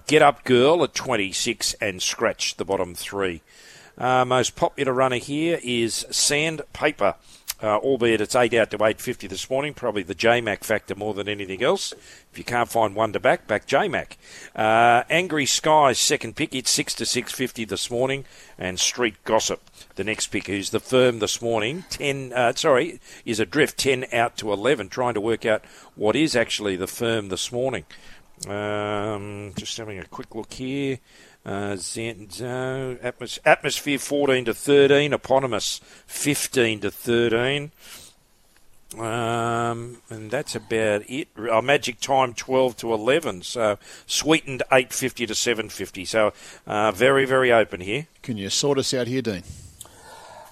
Get 0.06 0.20
Up 0.20 0.44
Girl 0.44 0.84
at 0.84 0.94
twenty 0.94 1.32
six 1.32 1.72
and 1.80 2.02
Scratch 2.02 2.56
the 2.58 2.64
bottom 2.66 2.94
three. 2.94 3.40
Uh, 3.96 4.26
most 4.26 4.56
popular 4.56 4.92
runner 4.92 5.16
here 5.16 5.58
is 5.62 6.04
Sandpaper. 6.10 7.14
Uh, 7.62 7.78
albeit 7.78 8.20
it's 8.20 8.36
eight 8.36 8.52
out 8.52 8.70
to 8.70 8.84
eight 8.84 9.00
fifty 9.00 9.26
this 9.26 9.48
morning, 9.48 9.72
probably 9.72 10.02
the 10.02 10.14
JMac 10.14 10.62
factor 10.62 10.94
more 10.94 11.14
than 11.14 11.26
anything 11.26 11.62
else. 11.62 11.94
If 12.30 12.36
you 12.36 12.44
can't 12.44 12.68
find 12.68 12.94
one 12.94 13.14
to 13.14 13.20
back, 13.20 13.46
back 13.46 13.66
JMac. 13.66 14.16
Uh, 14.54 15.04
Angry 15.08 15.46
Skies 15.46 15.98
second 15.98 16.36
pick, 16.36 16.54
it's 16.54 16.70
six 16.70 16.92
to 16.94 17.06
six 17.06 17.32
fifty 17.32 17.64
this 17.64 17.90
morning, 17.90 18.26
and 18.58 18.78
Street 18.78 19.16
Gossip 19.24 19.62
the 19.94 20.04
next 20.04 20.26
pick, 20.26 20.48
who's 20.48 20.68
the 20.68 20.80
firm 20.80 21.18
this 21.20 21.40
morning. 21.40 21.84
Ten, 21.88 22.30
uh, 22.34 22.52
sorry, 22.54 23.00
is 23.24 23.40
adrift 23.40 23.78
ten 23.78 24.04
out 24.12 24.36
to 24.36 24.52
eleven, 24.52 24.90
trying 24.90 25.14
to 25.14 25.20
work 25.22 25.46
out 25.46 25.64
what 25.94 26.14
is 26.14 26.36
actually 26.36 26.76
the 26.76 26.86
firm 26.86 27.30
this 27.30 27.50
morning. 27.50 27.86
Um, 28.46 29.52
just 29.56 29.76
having 29.78 29.98
a 29.98 30.04
quick 30.04 30.34
look 30.34 30.52
here. 30.52 30.98
Uh, 31.44 31.74
Zenzo, 31.76 32.98
atmos- 32.98 33.38
atmosphere 33.44 33.98
14 33.98 34.44
to 34.46 34.54
13, 34.54 35.12
eponymous 35.12 35.80
15 36.06 36.80
to 36.80 36.90
13. 36.90 37.70
Um, 38.98 39.98
and 40.10 40.30
that's 40.30 40.54
about 40.54 41.02
it. 41.08 41.28
Uh, 41.36 41.60
magic 41.60 42.00
time 42.00 42.34
12 42.34 42.76
to 42.78 42.92
11. 42.92 43.42
So 43.42 43.78
sweetened 44.06 44.62
850 44.70 45.26
to 45.26 45.34
750. 45.34 46.04
So 46.04 46.32
uh, 46.66 46.92
very, 46.92 47.24
very 47.24 47.52
open 47.52 47.80
here. 47.80 48.06
Can 48.22 48.36
you 48.36 48.50
sort 48.50 48.78
us 48.78 48.92
out 48.94 49.06
here, 49.06 49.22
Dean? 49.22 49.42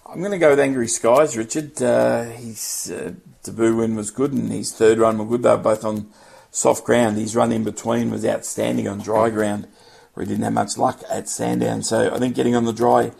I'm 0.07 0.21
going 0.21 0.33
to 0.33 0.39
go 0.39 0.51
with 0.51 0.61
Angry 0.61 0.89
Skies, 0.89 1.37
Richard. 1.37 1.81
Uh, 1.83 2.25
his 2.25 2.93
uh, 2.95 3.13
debut 3.43 3.77
win 3.77 3.97
was 3.97 4.11
good, 4.11 4.33
and 4.33 4.51
his 4.53 4.73
third 4.73 4.99
run 4.99 5.19
was 5.19 5.29
good. 5.29 5.43
They 5.43 5.51
were 5.51 5.57
both 5.57 5.85
on 5.85 6.11
soft 6.55 6.85
ground. 6.85 7.19
His 7.19 7.35
run 7.35 7.53
in 7.53 7.65
between 7.65 8.11
was 8.11 8.25
outstanding 8.25 8.87
on 8.89 9.01
dry 9.01 9.29
ground, 9.29 9.67
where 10.15 10.25
he 10.25 10.31
didn't 10.31 10.45
have 10.45 10.53
much 10.53 10.79
luck 10.79 11.03
at 11.11 11.29
Sandown. 11.29 11.83
So 11.83 12.15
I 12.15 12.19
think 12.19 12.37
getting 12.37 12.55
on 12.55 12.65
the 12.65 12.73
dry 12.73 13.13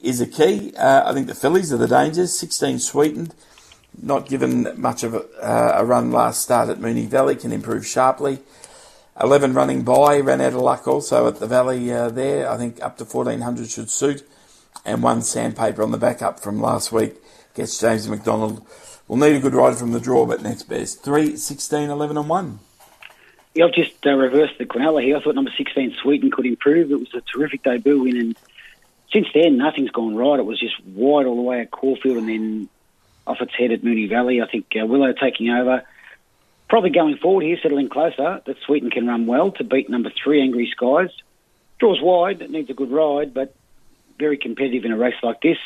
is 0.00 0.20
a 0.20 0.26
key. 0.26 0.74
Uh, 0.76 1.08
I 1.08 1.12
think 1.12 1.26
the 1.26 1.34
fillies 1.34 1.72
are 1.72 1.76
the 1.76 1.86
dangers. 1.86 2.36
16 2.36 2.78
sweetened, 2.78 3.34
not 4.00 4.26
given 4.26 4.68
much 4.80 5.02
of 5.02 5.14
a, 5.14 5.20
uh, 5.40 5.74
a 5.76 5.84
run 5.84 6.10
last 6.10 6.42
start 6.42 6.70
at 6.70 6.78
Moonee 6.78 7.06
Valley, 7.06 7.36
can 7.36 7.52
improve 7.52 7.86
sharply. 7.86 8.40
11 9.20 9.52
running 9.52 9.82
by, 9.82 10.18
ran 10.18 10.40
out 10.40 10.54
of 10.54 10.62
luck 10.62 10.88
also 10.88 11.28
at 11.28 11.36
the 11.36 11.46
Valley 11.46 11.92
uh, 11.92 12.08
there. 12.08 12.50
I 12.50 12.56
think 12.56 12.82
up 12.82 12.96
to 12.96 13.04
1400 13.04 13.68
should 13.68 13.90
suit. 13.90 14.26
And 14.84 15.02
one 15.02 15.22
sandpaper 15.22 15.82
on 15.82 15.92
the 15.92 15.98
back 15.98 16.22
up 16.22 16.40
from 16.40 16.60
last 16.60 16.90
week 16.90 17.21
gets 17.54 17.78
James 17.80 18.08
McDonald. 18.08 18.66
We'll 19.08 19.18
need 19.18 19.36
a 19.36 19.40
good 19.40 19.54
rider 19.54 19.76
from 19.76 19.92
the 19.92 20.00
draw, 20.00 20.26
but 20.26 20.42
next 20.42 20.64
best. 20.64 21.02
3, 21.02 21.36
16, 21.36 21.90
11, 21.90 22.16
and 22.16 22.28
1. 22.28 22.58
Yeah, 23.54 23.66
I've 23.66 23.74
just 23.74 24.06
uh, 24.06 24.14
reversed 24.14 24.54
the 24.58 24.64
Quinella 24.64 25.02
here. 25.02 25.16
I 25.16 25.20
thought 25.20 25.34
number 25.34 25.52
16, 25.56 25.96
Sweeten, 26.00 26.30
could 26.30 26.46
improve. 26.46 26.90
It 26.90 26.98
was 26.98 27.12
a 27.14 27.20
terrific 27.20 27.62
debut 27.62 28.00
win, 28.02 28.16
and 28.16 28.36
since 29.12 29.26
then, 29.34 29.58
nothing's 29.58 29.90
gone 29.90 30.16
right. 30.16 30.38
It 30.38 30.46
was 30.46 30.58
just 30.58 30.74
wide 30.86 31.26
all 31.26 31.36
the 31.36 31.42
way 31.42 31.60
at 31.60 31.70
Caulfield 31.70 32.16
and 32.16 32.28
then 32.28 32.68
off 33.26 33.40
its 33.40 33.54
head 33.54 33.70
at 33.70 33.82
Moonee 33.82 34.08
Valley. 34.08 34.40
I 34.40 34.46
think 34.46 34.66
uh, 34.80 34.86
Willow 34.86 35.12
taking 35.12 35.50
over. 35.50 35.82
Probably 36.68 36.90
going 36.90 37.18
forward 37.18 37.44
here, 37.44 37.58
settling 37.62 37.90
closer, 37.90 38.40
that 38.46 38.56
Sweeten 38.64 38.90
can 38.90 39.06
run 39.06 39.26
well 39.26 39.50
to 39.52 39.64
beat 39.64 39.90
number 39.90 40.10
three, 40.10 40.40
Angry 40.40 40.72
Skies. 40.74 41.10
Draws 41.78 42.00
wide, 42.00 42.40
it 42.40 42.50
needs 42.50 42.70
a 42.70 42.74
good 42.74 42.90
ride, 42.90 43.34
but 43.34 43.54
very 44.18 44.38
competitive 44.38 44.86
in 44.86 44.92
a 44.92 44.96
race 44.96 45.16
like 45.22 45.42
this. 45.42 45.58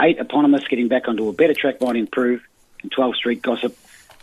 Eight, 0.00 0.18
Eponymous, 0.18 0.66
getting 0.68 0.88
back 0.88 1.08
onto 1.08 1.28
a 1.28 1.32
better 1.32 1.54
track 1.54 1.80
might 1.80 1.96
improve. 1.96 2.42
And 2.82 2.90
12, 2.90 3.16
Street 3.16 3.42
Gossip. 3.42 3.76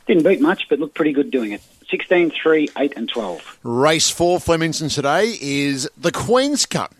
Didn't 0.07 0.23
beat 0.23 0.41
much, 0.41 0.67
but 0.69 0.79
looked 0.79 0.95
pretty 0.95 1.11
good 1.11 1.29
doing 1.29 1.51
it. 1.51 1.61
16, 1.89 2.31
3, 2.31 2.69
8, 2.77 2.93
and 2.95 3.09
12. 3.09 3.59
Race 3.63 4.09
four, 4.09 4.39
Flemington 4.39 4.89
today 4.89 5.37
is 5.39 5.89
the 5.97 6.11
Queen's 6.11 6.65
Cup. 6.65 6.93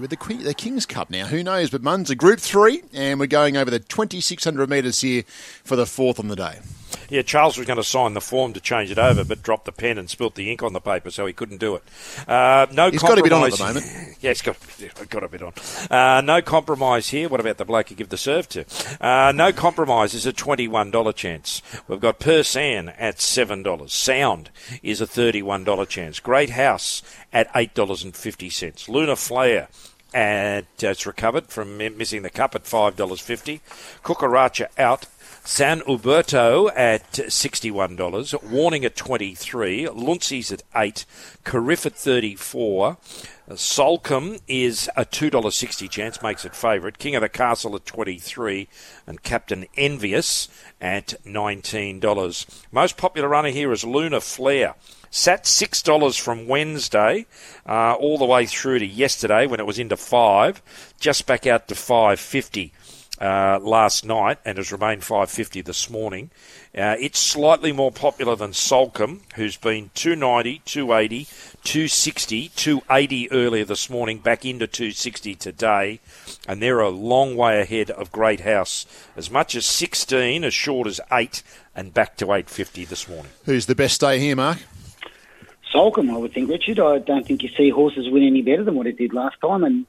Be 0.00 0.06
the, 0.06 0.16
Queen, 0.16 0.42
the 0.42 0.54
King's 0.54 0.86
Cup 0.86 1.10
now. 1.10 1.26
Who 1.26 1.42
knows? 1.42 1.68
But 1.68 1.82
Mun's 1.82 2.08
a 2.08 2.14
Group 2.14 2.40
Three, 2.40 2.82
and 2.94 3.20
we're 3.20 3.26
going 3.26 3.58
over 3.58 3.70
the 3.70 3.78
2,600 3.78 4.70
metres 4.70 5.02
here 5.02 5.24
for 5.64 5.76
the 5.76 5.84
fourth 5.84 6.18
on 6.18 6.28
the 6.28 6.36
day. 6.36 6.60
Yeah, 7.08 7.22
Charles 7.22 7.58
was 7.58 7.66
going 7.66 7.76
to 7.76 7.84
sign 7.84 8.14
the 8.14 8.20
form 8.20 8.52
to 8.54 8.60
change 8.60 8.90
it 8.90 8.98
over, 8.98 9.24
but 9.24 9.42
dropped 9.42 9.64
the 9.66 9.72
pen 9.72 9.98
and 9.98 10.08
spilt 10.08 10.34
the 10.34 10.50
ink 10.50 10.62
on 10.62 10.72
the 10.72 10.80
paper, 10.80 11.10
so 11.10 11.26
he 11.26 11.32
couldn't 11.32 11.58
do 11.58 11.74
it. 11.74 11.82
Uh, 12.26 12.66
no 12.72 12.90
He's 12.90 13.02
got 13.02 13.18
a 13.18 13.22
bit 13.22 13.32
on 13.32 13.44
at 13.44 13.50
compromise- 13.52 13.74
the 13.74 13.90
moment. 13.90 14.08
Yeah, 14.22 14.30
he's 14.30 14.42
got, 14.42 14.56
got 15.10 15.24
a 15.24 15.28
bit 15.28 15.42
on. 15.42 15.52
Uh, 15.90 16.20
no 16.20 16.40
compromise 16.42 17.08
here. 17.08 17.28
What 17.28 17.40
about 17.40 17.56
the 17.58 17.64
bloke 17.64 17.90
you 17.90 17.96
give 17.96 18.08
the 18.08 18.16
serve 18.16 18.48
to? 18.50 18.64
Uh, 19.00 19.32
no 19.32 19.52
compromise 19.52 20.14
is 20.14 20.26
a 20.26 20.32
$21 20.32 21.14
chance. 21.16 21.60
We've 21.88 21.98
got 21.98 22.20
Persan 22.20 22.94
at 22.98 23.16
$7. 23.16 23.90
Sound 23.90 24.50
is 24.80 25.00
a 25.00 25.06
$31 25.06 25.88
chance. 25.88 26.20
Great 26.20 26.50
House 26.50 27.02
at 27.32 27.52
$8.50. 27.52 28.88
Lunar 28.88 29.16
Flare 29.16 29.68
and 30.14 30.66
uh, 30.82 30.88
it's 30.88 31.06
recovered 31.06 31.46
from 31.48 31.78
missing 31.78 32.22
the 32.22 32.30
cup 32.30 32.54
at 32.54 32.64
$5.50. 32.64 33.60
Cucaracha 34.04 34.66
out. 34.78 35.06
San 35.44 35.80
Uberto 35.80 36.70
at 36.76 37.12
$61. 37.12 38.42
Warning 38.48 38.84
at 38.84 38.94
23 38.94 39.86
Luncies 39.86 40.52
at 40.52 40.62
8 40.74 41.04
Carif 41.44 41.84
at 41.84 41.96
34 41.96 42.96
uh, 43.48 43.54
Soulcombe 43.54 44.40
is 44.46 44.88
a 44.96 45.04
$2.60 45.04 45.90
chance, 45.90 46.22
makes 46.22 46.44
it 46.44 46.54
favourite. 46.54 46.98
King 46.98 47.16
of 47.16 47.22
the 47.22 47.28
Castle 47.28 47.74
at 47.74 47.84
23 47.84 48.68
and 49.04 49.22
Captain 49.24 49.66
Envious 49.76 50.48
at 50.80 51.14
$19. 51.26 52.62
Most 52.70 52.96
popular 52.96 53.28
runner 53.28 53.50
here 53.50 53.72
is 53.72 53.82
Lunar 53.82 54.20
Flare. 54.20 54.76
Sat 55.10 55.46
six 55.46 55.82
dollars 55.82 56.16
from 56.16 56.46
Wednesday, 56.46 57.26
uh, 57.66 57.92
all 57.92 58.16
the 58.16 58.24
way 58.24 58.46
through 58.46 58.78
to 58.78 58.86
yesterday 58.86 59.46
when 59.46 59.60
it 59.60 59.66
was 59.66 59.78
into 59.78 59.94
five, 59.94 60.62
just 60.98 61.26
back 61.26 61.46
out 61.46 61.68
to 61.68 61.74
five 61.74 62.18
fifty 62.18 62.72
uh, 63.22 63.60
last 63.62 64.04
night, 64.04 64.38
and 64.44 64.58
has 64.58 64.72
remained 64.72 65.04
five 65.04 65.30
fifty 65.30 65.60
this 65.60 65.88
morning. 65.88 66.30
Uh, 66.76 66.96
it's 66.98 67.20
slightly 67.20 67.70
more 67.70 67.92
popular 67.92 68.34
than 68.34 68.50
Soulcombe, 68.50 69.20
who's 69.36 69.56
been 69.56 69.90
290, 69.94 70.62
280, 70.64 71.24
260, 71.62 72.48
280 72.48 73.30
earlier 73.30 73.64
this 73.64 73.88
morning, 73.88 74.18
back 74.18 74.44
into 74.44 74.66
260 74.66 75.34
today, 75.36 76.00
and 76.48 76.60
they're 76.60 76.80
a 76.80 76.88
long 76.88 77.36
way 77.36 77.60
ahead 77.60 77.90
of 77.90 78.10
Great 78.10 78.40
House, 78.40 78.86
as 79.16 79.30
much 79.30 79.54
as 79.54 79.66
16, 79.66 80.42
as 80.42 80.52
short 80.52 80.88
as 80.88 81.00
8, 81.12 81.42
and 81.76 81.94
back 81.94 82.16
to 82.16 82.24
850 82.24 82.86
this 82.86 83.08
morning. 83.08 83.30
Who's 83.44 83.66
the 83.66 83.74
best 83.74 84.00
day 84.00 84.18
here, 84.18 84.34
Mark? 84.34 84.58
Soulcombe, 85.72 86.10
I 86.10 86.16
would 86.16 86.34
think, 86.34 86.50
Richard. 86.50 86.80
I 86.80 86.98
don't 86.98 87.26
think 87.26 87.42
you 87.42 87.50
see 87.50 87.70
horses 87.70 88.10
win 88.10 88.24
any 88.24 88.42
better 88.42 88.64
than 88.64 88.74
what 88.74 88.86
it 88.86 88.96
did 88.96 89.14
last 89.14 89.36
time, 89.40 89.62
and 89.62 89.86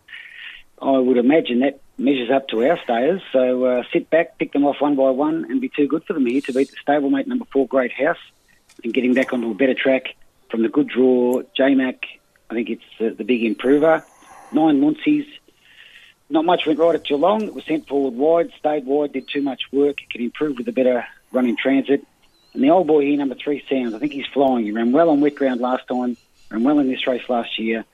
I 0.82 0.98
would 1.00 1.18
imagine 1.18 1.62
that 1.62 1.80
measures 1.98 2.32
up 2.32 2.48
to 2.50 2.66
our 2.66 2.80
stayers. 2.84 3.22
So 3.32 3.66
uh, 3.66 3.84
sit 3.92 4.10
back, 4.10 4.38
pick 4.38 4.52
them 4.52 4.66
off 4.66 4.82
one 4.82 4.96
by 4.96 5.10
one, 5.10 5.46
and 5.50 5.62
be 5.62 5.70
too 5.70 5.88
good 5.88 6.04
for 6.06 6.14
them 6.14 6.26
here 6.26 6.42
to 6.42 6.54
beat 6.54 6.72
the 6.72 6.78
stablemate 6.78 7.28
number 7.28 7.46
four, 7.46 7.68
Great 7.68 7.92
House, 7.92 8.18
and 8.84 8.94
getting 8.94 9.14
back 9.14 9.34
onto 9.34 9.52
a 9.52 9.54
better 9.54 9.74
track 9.74 10.16
from 10.50 10.62
the 10.62 10.70
good 10.70 10.88
draw, 10.88 11.42
J-Mac. 11.56 12.06
I 12.50 12.54
think 12.54 12.70
it's 12.70 12.84
the, 13.00 13.12
the 13.12 13.24
big 13.24 13.44
improver. 13.44 14.06
Nine 14.52 14.82
Luncies. 14.82 15.26
Not 16.30 16.46
much 16.46 16.66
went 16.66 16.80
right 16.80 16.96
at 16.96 17.04
Geelong. 17.04 17.44
It 17.44 17.54
was 17.54 17.66
sent 17.66 17.88
forward 17.88 18.14
wide, 18.14 18.52
stayed 18.58 18.86
wide, 18.86 19.14
did 19.14 19.28
too 19.28 19.42
much 19.42 19.64
work. 19.72 20.02
It 20.02 20.10
could 20.10 20.22
improve 20.22 20.58
with 20.58 20.68
a 20.68 20.72
better 20.72 21.06
run 21.32 21.48
in 21.48 21.58
transit. 21.58 22.06
And 22.54 22.64
the 22.64 22.70
old 22.70 22.88
boy 22.88 23.02
here, 23.02 23.18
number 23.18 23.36
three, 23.36 23.64
Sounds. 23.70 23.94
I 23.94 24.00
think 24.00 24.14
he's 24.14 24.28
flying. 24.28 24.66
He 24.66 24.72
ran 24.72 24.92
well 24.92 25.10
on 25.10 25.22
wet 25.22 25.36
ground 25.36 25.62
last 25.62 25.88
time, 25.88 26.18
ran 26.50 26.64
well 26.64 26.80
in 26.80 26.88
this 26.88 27.08
race 27.08 27.28
last 27.28 27.58
year. 27.60 27.86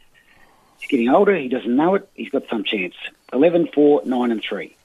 He's 0.80 0.90
getting 0.90 1.10
older. 1.10 1.36
He 1.36 1.48
doesn't 1.48 1.76
know 1.76 1.96
it. 1.96 2.10
He's 2.16 2.30
got 2.30 2.48
some 2.50 2.64
chance. 2.64 2.96
11, 3.34 3.70
4, 3.74 4.04
9 4.06 4.32
and 4.32 4.42
3. 4.42 4.76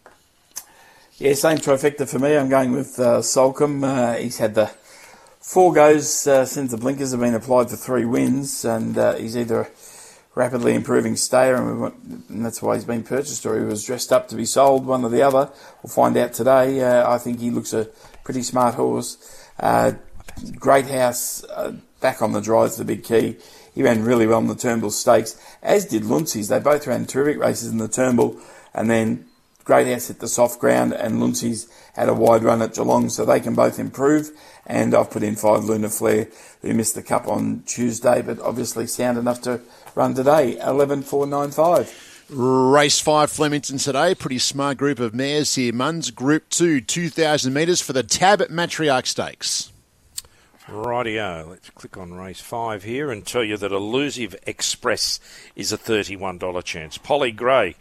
Yeah, 1.18 1.34
same 1.34 1.58
trifecta 1.58 2.08
for 2.08 2.18
me. 2.18 2.36
I'm 2.36 2.48
going 2.48 2.72
with 2.72 2.98
uh, 2.98 3.20
Soulcombe. 3.20 3.84
Uh, 3.84 4.14
he's 4.14 4.38
had 4.38 4.56
the 4.56 4.66
four 5.44 5.72
goes 5.72 6.26
uh, 6.26 6.44
since 6.44 6.70
the 6.70 6.76
blinkers 6.76 7.12
have 7.12 7.20
been 7.20 7.34
applied 7.34 7.70
for 7.70 7.76
three 7.76 8.04
wins, 8.04 8.64
and 8.64 8.98
uh, 8.98 9.14
he's 9.14 9.36
either 9.36 9.60
a 9.60 9.68
rapidly 10.34 10.74
improving 10.74 11.14
stayer, 11.14 11.54
and, 11.54 11.92
and 12.28 12.44
that's 12.44 12.60
why 12.60 12.74
he's 12.74 12.84
been 12.84 13.04
purchased, 13.04 13.46
or 13.46 13.58
he 13.58 13.64
was 13.64 13.84
dressed 13.84 14.10
up 14.10 14.26
to 14.28 14.34
be 14.34 14.44
sold, 14.44 14.86
one 14.86 15.04
or 15.04 15.10
the 15.10 15.22
other. 15.22 15.50
We'll 15.82 15.92
find 15.92 16.16
out 16.16 16.32
today. 16.32 16.80
Uh, 16.80 17.08
I 17.08 17.18
think 17.18 17.38
he 17.38 17.50
looks 17.50 17.72
a 17.72 17.84
pretty 18.24 18.42
smart 18.42 18.74
horse. 18.74 19.46
Uh, 19.60 19.92
Great 20.58 20.86
House 20.86 21.44
uh, 21.44 21.74
back 22.00 22.22
on 22.22 22.32
the 22.32 22.40
drive's 22.40 22.76
the 22.76 22.84
big 22.84 23.04
key. 23.04 23.36
He 23.74 23.82
ran 23.82 24.04
really 24.04 24.26
well 24.26 24.38
in 24.38 24.46
the 24.46 24.54
Turnbull 24.54 24.90
Stakes, 24.90 25.38
as 25.62 25.84
did 25.84 26.04
Luncies. 26.04 26.48
They 26.48 26.60
both 26.60 26.86
ran 26.86 27.06
terrific 27.06 27.40
races 27.40 27.70
in 27.70 27.78
the 27.78 27.88
Turnbull, 27.88 28.36
and 28.72 28.88
then 28.88 29.26
Great 29.64 29.86
House 29.86 30.08
hit 30.08 30.20
the 30.20 30.28
soft 30.28 30.60
ground, 30.60 30.92
and 30.92 31.20
Luncies 31.20 31.68
had 31.94 32.08
a 32.08 32.14
wide 32.14 32.44
run 32.44 32.62
at 32.62 32.74
Geelong, 32.74 33.08
so 33.08 33.24
they 33.24 33.40
can 33.40 33.54
both 33.54 33.78
improve. 33.78 34.30
And 34.66 34.94
I've 34.94 35.10
put 35.10 35.22
in 35.22 35.36
five 35.36 35.64
Lunar 35.64 35.88
Flare, 35.88 36.28
who 36.62 36.74
missed 36.74 36.94
the 36.94 37.02
cup 37.02 37.26
on 37.26 37.62
Tuesday, 37.66 38.22
but 38.22 38.38
obviously 38.40 38.86
sound 38.86 39.18
enough 39.18 39.42
to 39.42 39.60
run 39.94 40.14
today. 40.14 40.56
11.495. 40.60 42.12
Race 42.30 43.00
five, 43.00 43.30
Flemington 43.30 43.76
today. 43.78 44.14
Pretty 44.14 44.38
smart 44.38 44.78
group 44.78 44.98
of 44.98 45.14
mares 45.14 45.56
here. 45.56 45.72
Munns, 45.72 46.14
Group 46.14 46.48
two, 46.48 46.80
2,000 46.80 47.52
metres 47.52 47.82
for 47.82 47.92
the 47.92 48.02
Tab 48.02 48.40
Matriarch 48.48 49.06
Stakes. 49.06 49.73
Rightio, 50.68 51.48
let's 51.50 51.68
click 51.70 51.98
on 51.98 52.14
race 52.14 52.40
five 52.40 52.84
here 52.84 53.10
and 53.10 53.26
tell 53.26 53.44
you 53.44 53.58
that 53.58 53.70
Elusive 53.70 54.34
Express 54.46 55.20
is 55.54 55.72
a 55.72 55.78
$31 55.78 56.64
chance. 56.64 56.96
Polly 56.96 57.32
Gray 57.32 57.76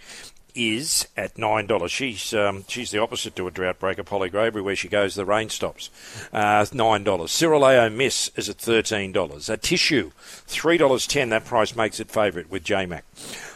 is 0.54 1.08
at 1.18 1.38
nine 1.38 1.66
dollars. 1.66 1.92
She's 1.92 2.34
um, 2.34 2.66
she's 2.68 2.92
the 2.92 3.00
opposite 3.00 3.36
to 3.38 3.48
a 3.48 3.52
drought 3.52 3.80
breaker, 3.80 4.04
Polly 4.04 4.30
Gray. 4.30 4.48
Everywhere 4.48 4.76
she 4.76 4.88
goes, 4.88 5.16
the 5.16 5.26
rain 5.26 5.50
stops. 5.50 5.90
Uh, 6.32 6.66
nine 6.74 7.04
dollars. 7.04 7.32
Cirileo 7.32 7.92
Miss 7.92 8.30
is 8.36 8.50
at 8.50 8.58
thirteen 8.58 9.12
dollars. 9.12 9.48
Atishu, 9.48 10.12
three 10.46 10.78
dollars 10.78 11.08
ten. 11.08 11.30
That 11.30 11.46
price 11.46 11.76
makes 11.76 12.00
it 12.00 12.12
favourite 12.12 12.50
with 12.50 12.64
JMac. 12.64 13.02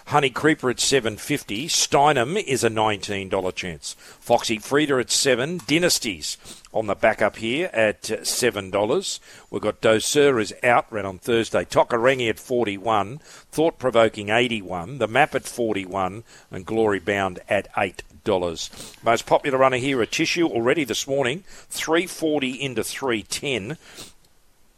Honey 0.07 0.29
Creeper 0.29 0.69
at 0.69 0.79
seven 0.79 1.17
fifty. 1.17 1.67
Steinem 1.67 2.41
is 2.41 2.63
a 2.63 2.69
nineteen 2.69 3.27
dollar 3.27 3.51
chance. 3.51 3.93
Foxy 4.21 4.57
Frida 4.57 4.95
at 4.99 5.11
seven. 5.11 5.59
Dynasties 5.67 6.37
on 6.73 6.87
the 6.87 6.95
back 6.95 7.21
up 7.21 7.35
here 7.35 7.69
at 7.73 8.25
seven 8.25 8.71
dollars. 8.71 9.19
We've 9.49 9.61
got 9.61 9.81
Dosur 9.81 10.41
is 10.41 10.53
out, 10.63 10.89
ran 10.93 11.05
on 11.05 11.17
Thursday. 11.17 11.65
Tokarengi 11.65 12.29
at 12.29 12.39
forty 12.39 12.77
one. 12.77 13.17
Thought 13.51 13.79
provoking 13.79 14.29
eighty 14.29 14.61
one. 14.61 14.99
The 14.99 15.09
map 15.09 15.35
at 15.35 15.43
forty 15.43 15.85
one, 15.85 16.23
and 16.49 16.65
Glory 16.65 16.99
Bound 16.99 17.41
at 17.49 17.67
eight 17.77 18.03
dollars. 18.23 18.69
Most 19.03 19.25
popular 19.25 19.57
runner 19.57 19.75
here, 19.75 19.97
Atishu 19.97 20.45
already 20.49 20.85
this 20.85 21.05
morning, 21.05 21.43
three 21.69 22.07
forty 22.07 22.51
into 22.51 22.81
three 22.81 23.23
ten, 23.23 23.77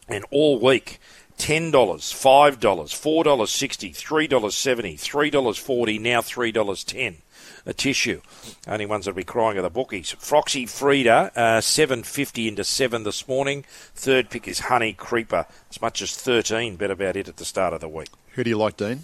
and 0.08 0.26
all 0.32 0.60
week. 0.60 1.00
Ten 1.40 1.72
dollars, 1.72 2.12
five 2.12 2.60
dollars, 2.60 2.94
four 2.94 3.24
dollars 3.24 3.50
sixty, 3.50 3.92
three 3.92 4.28
dollars 4.28 4.56
seventy, 4.56 4.96
three 4.96 5.32
dollars 5.32 5.58
forty, 5.58 5.98
now 5.98 6.22
three 6.22 6.52
dollars 6.52 6.84
ten. 6.84 7.18
Atishu. 7.66 8.22
Only 8.68 8.86
ones 8.86 9.06
that'll 9.06 9.16
be 9.16 9.24
crying 9.24 9.58
are 9.58 9.62
the 9.62 9.70
bookies. 9.70 10.12
Foxy 10.12 10.66
Frida, 10.66 11.32
uh, 11.36 11.62
seven 11.62 12.04
fifty 12.04 12.48
into 12.48 12.64
seven 12.64 13.04
this 13.04 13.28
morning. 13.28 13.64
Third 13.96 14.30
pick 14.30 14.48
is 14.48 14.60
Honey 14.60 14.94
Creeper, 14.94 15.46
as 15.72 15.82
much 15.82 16.02
as 16.02 16.16
thirteen. 16.16 16.76
Bet 16.76 16.92
about 16.92 17.16
it 17.16 17.30
at 17.30 17.38
the 17.38 17.46
start 17.46 17.74
of 17.74 17.80
the 17.80 17.88
week. 17.88 18.10
Who 18.34 18.44
do 18.44 18.50
you 18.50 18.58
like, 18.58 18.78
Dean? 18.78 19.04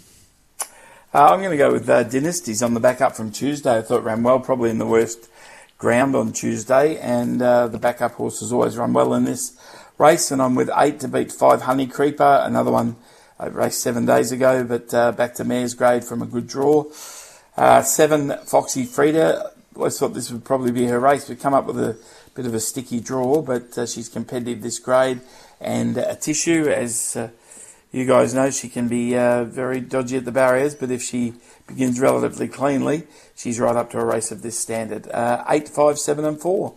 Uh, 1.14 1.32
I'm 1.32 1.40
going 1.40 1.50
to 1.50 1.56
go 1.56 1.72
with 1.72 1.88
uh, 1.88 2.02
Dynasties 2.02 2.62
on 2.62 2.74
the 2.74 2.80
back 2.80 3.00
up 3.00 3.16
from 3.16 3.32
Tuesday. 3.32 3.78
I 3.78 3.82
thought 3.82 4.04
ran 4.04 4.22
well, 4.22 4.38
probably 4.38 4.68
in 4.68 4.78
the 4.78 4.86
worst 4.86 5.30
ground 5.78 6.14
on 6.14 6.32
Tuesday, 6.32 6.98
and 6.98 7.40
uh, 7.40 7.68
the 7.68 7.78
backup 7.78 8.12
horses 8.12 8.52
always 8.52 8.76
run 8.76 8.92
well 8.92 9.14
in 9.14 9.24
this 9.24 9.58
race. 9.98 10.30
And 10.30 10.40
I'm 10.42 10.54
with 10.54 10.70
eight 10.76 11.00
to 11.00 11.08
beat 11.08 11.32
five 11.32 11.62
Honey 11.62 11.86
Creeper, 11.86 12.42
another 12.44 12.70
one 12.70 12.96
I 13.38 13.46
raced 13.46 13.82
seven 13.82 14.06
days 14.06 14.32
ago, 14.32 14.64
but 14.64 14.94
uh, 14.94 15.12
back 15.12 15.34
to 15.34 15.44
Mare's 15.44 15.74
grade 15.74 16.04
from 16.04 16.22
a 16.22 16.26
good 16.26 16.46
draw. 16.46 16.84
Uh, 17.56 17.82
seven 17.82 18.34
Foxy 18.46 18.84
Frida. 18.84 19.52
Always 19.74 19.98
thought 19.98 20.14
this 20.14 20.30
would 20.30 20.44
probably 20.44 20.72
be 20.72 20.86
her 20.86 20.98
race. 20.98 21.28
We 21.28 21.36
come 21.36 21.52
up 21.52 21.66
with 21.66 21.78
a 21.78 21.98
bit 22.34 22.46
of 22.46 22.54
a 22.54 22.60
sticky 22.60 23.00
draw, 23.00 23.42
but 23.42 23.76
uh, 23.76 23.84
she's 23.84 24.08
competitive 24.08 24.62
this 24.62 24.78
grade. 24.78 25.20
And 25.60 25.96
Atishu, 25.96 26.68
as 26.68 27.14
uh, 27.14 27.28
you 27.92 28.06
guys 28.06 28.32
know, 28.32 28.50
she 28.50 28.70
can 28.70 28.88
be 28.88 29.16
uh, 29.16 29.44
very 29.44 29.80
dodgy 29.80 30.16
at 30.16 30.24
the 30.24 30.32
barriers, 30.32 30.74
but 30.74 30.90
if 30.90 31.02
she 31.02 31.34
begins 31.66 32.00
relatively 32.00 32.48
cleanly, 32.48 33.06
she's 33.34 33.60
right 33.60 33.76
up 33.76 33.90
to 33.90 33.98
a 33.98 34.04
race 34.04 34.30
of 34.32 34.40
this 34.40 34.58
standard. 34.58 35.08
Uh, 35.10 35.44
eight, 35.50 35.68
five, 35.68 35.98
seven, 35.98 36.24
and 36.24 36.40
four. 36.40 36.74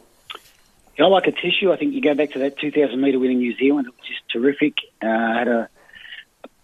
I 1.00 1.08
like 1.08 1.25
Atishu. 1.25 1.72
I 1.72 1.77
think 1.77 1.94
you 1.94 2.01
go 2.01 2.13
back 2.13 2.32
to 2.32 2.39
that 2.39 2.58
2,000 2.58 3.00
metre 3.00 3.20
win 3.20 3.32
in 3.32 3.38
New 3.38 3.56
Zealand. 3.56 3.88
It 3.88 3.94
was 3.96 4.08
just 4.08 4.22
terrific. 4.29 4.77
Uh, 5.01 5.06
had 5.08 5.48
a 5.48 5.70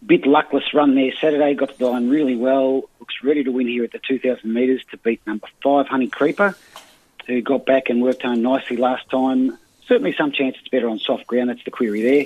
bit 0.06 0.26
luckless 0.26 0.74
run 0.74 0.96
there 0.96 1.12
Saturday. 1.20 1.54
Got 1.54 1.78
to 1.78 1.88
line 1.88 2.10
really 2.10 2.36
well. 2.36 2.90
Looks 3.00 3.16
ready 3.24 3.44
to 3.44 3.52
win 3.52 3.68
here 3.68 3.84
at 3.84 3.92
the 3.92 4.00
2,000 4.00 4.52
metres 4.52 4.82
to 4.92 4.98
beat 4.98 5.26
number 5.26 5.48
five, 5.64 5.88
Honey 5.88 6.08
Creeper, 6.08 6.56
who 7.28 7.42
got 7.42 7.66
back 7.66 7.90
and 7.90 8.02
worked 8.02 8.24
home 8.24 8.42
nicely 8.42 8.78
last 8.78 9.10
time. 9.10 9.58
Certainly 9.88 10.16
some 10.18 10.32
chance 10.32 10.58
it's 10.60 10.70
better 10.70 10.90
on 10.90 11.00
soft 11.00 11.28
ground. 11.28 11.50
That's 11.50 11.64
the 11.64 11.72
query 11.72 12.02
there. 12.02 12.26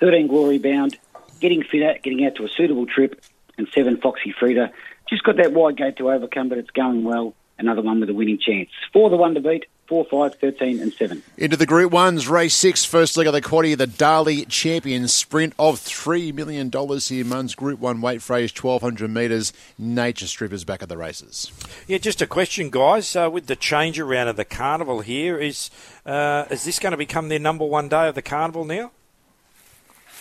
13 0.00 0.26
Glory 0.26 0.58
Bound, 0.58 0.98
getting 1.40 1.62
fitter, 1.62 1.96
getting 2.02 2.24
out 2.26 2.34
to 2.36 2.44
a 2.44 2.48
suitable 2.48 2.86
trip, 2.86 3.22
and 3.56 3.66
seven 3.74 3.96
Foxy 3.96 4.34
Frida. 4.38 4.72
Just 5.08 5.22
got 5.22 5.36
that 5.36 5.52
wide 5.52 5.76
gate 5.76 5.96
to 5.96 6.10
overcome, 6.10 6.48
but 6.48 6.58
it's 6.58 6.70
going 6.70 7.04
well. 7.04 7.34
Another 7.58 7.80
one 7.80 8.00
with 8.00 8.10
a 8.10 8.14
winning 8.14 8.38
chance. 8.38 8.68
For 8.92 9.08
the 9.08 9.16
one 9.16 9.34
to 9.34 9.40
beat, 9.40 9.64
4, 9.86 10.04
5, 10.04 10.34
13 10.36 10.80
and 10.80 10.92
7. 10.92 11.22
Into 11.36 11.56
the 11.56 11.66
Group 11.66 11.92
1's 11.92 12.28
race 12.28 12.54
6, 12.54 12.84
first 12.84 13.16
leg 13.16 13.26
of 13.26 13.32
the 13.32 13.40
quaddy, 13.40 13.76
the 13.76 13.86
Darley 13.86 14.44
Champion 14.46 15.08
Sprint 15.08 15.54
of 15.58 15.76
$3 15.76 16.34
million 16.34 16.70
here. 16.70 17.24
Muns 17.24 17.56
Group 17.56 17.80
1 17.80 18.00
weight 18.00 18.22
phrase, 18.22 18.52
1200 18.52 19.10
metres. 19.10 19.52
Nature 19.78 20.26
Strip 20.26 20.52
is 20.52 20.64
back 20.64 20.82
at 20.82 20.88
the 20.88 20.96
races. 20.96 21.52
Yeah, 21.86 21.98
just 21.98 22.20
a 22.22 22.26
question, 22.26 22.70
guys. 22.70 23.14
Uh, 23.14 23.30
with 23.32 23.46
the 23.46 23.56
change 23.56 23.98
around 23.98 24.28
of 24.28 24.36
the 24.36 24.44
carnival 24.44 25.00
here, 25.00 25.38
is 25.38 25.70
uh, 26.04 26.44
is 26.50 26.64
this 26.64 26.78
going 26.78 26.92
to 26.92 26.96
become 26.96 27.28
their 27.28 27.38
number 27.38 27.64
one 27.64 27.88
day 27.88 28.08
of 28.08 28.14
the 28.14 28.22
carnival 28.22 28.64
now? 28.64 28.90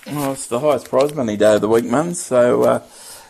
Well, 0.07 0.33
it's 0.33 0.47
the 0.47 0.59
highest 0.59 0.89
prize 0.89 1.13
money 1.13 1.35
day 1.35 1.55
of 1.55 1.61
the 1.61 1.69
week, 1.69 1.85
Muns. 1.85 2.15
So 2.17 2.63
uh, 2.63 2.83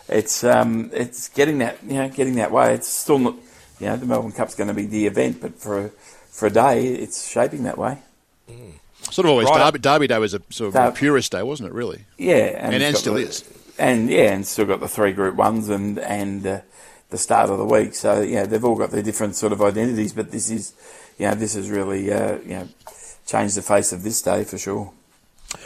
it's 0.08 0.44
um, 0.44 0.90
it's 0.92 1.28
getting 1.30 1.58
that 1.58 1.78
you 1.82 1.94
know 1.94 2.08
getting 2.08 2.34
that 2.34 2.52
way. 2.52 2.74
It's 2.74 2.88
still 2.88 3.18
not 3.18 3.36
you 3.80 3.86
know 3.86 3.96
the 3.96 4.06
Melbourne 4.06 4.32
Cup's 4.32 4.54
going 4.54 4.68
to 4.68 4.74
be 4.74 4.86
the 4.86 5.06
event, 5.06 5.40
but 5.40 5.58
for 5.58 5.90
for 6.36 6.46
a 6.46 6.50
day, 6.50 6.86
it's 6.86 7.26
shaping 7.28 7.62
that 7.64 7.78
way. 7.78 7.98
Mm. 8.50 8.72
Sort 9.10 9.24
of 9.26 9.30
always 9.30 9.48
Right. 9.48 9.58
Derby, 9.64 9.78
Derby 9.78 10.06
Day 10.08 10.18
was 10.18 10.34
a 10.34 10.42
sort 10.50 10.68
of 10.68 10.74
Dar- 10.74 10.92
purist 10.92 11.32
day, 11.32 11.42
wasn't 11.42 11.68
it? 11.68 11.72
Really, 11.74 12.04
Yeah, 12.18 12.34
and, 12.58 12.74
it's 12.74 12.84
and 12.84 12.96
still 12.96 13.14
the- 13.14 13.22
is. 13.22 13.44
and 13.78 14.08
yeah, 14.10 14.32
and 14.32 14.46
still 14.46 14.64
got 14.66 14.80
the 14.80 14.88
three 14.88 15.12
Group 15.12 15.36
Ones 15.36 15.68
and 15.68 15.98
and 16.00 16.46
uh, 16.46 16.60
the 17.10 17.18
start 17.18 17.50
of 17.50 17.58
the 17.58 17.64
week. 17.64 17.94
So 17.94 18.20
yeah, 18.20 18.46
they've 18.46 18.64
all 18.64 18.74
got 18.76 18.90
their 18.90 19.02
different 19.02 19.36
sort 19.36 19.52
of 19.52 19.62
identities, 19.62 20.12
but 20.12 20.30
this 20.32 20.50
is 20.50 20.72
you 21.18 21.26
know 21.28 21.34
this 21.34 21.54
has 21.54 21.70
really 21.70 22.12
uh, 22.12 22.38
you 22.38 22.54
know 22.56 22.68
changed 23.26 23.56
the 23.56 23.62
face 23.62 23.92
of 23.92 24.02
this 24.02 24.20
day 24.22 24.44
for 24.44 24.58
sure. 24.58 24.92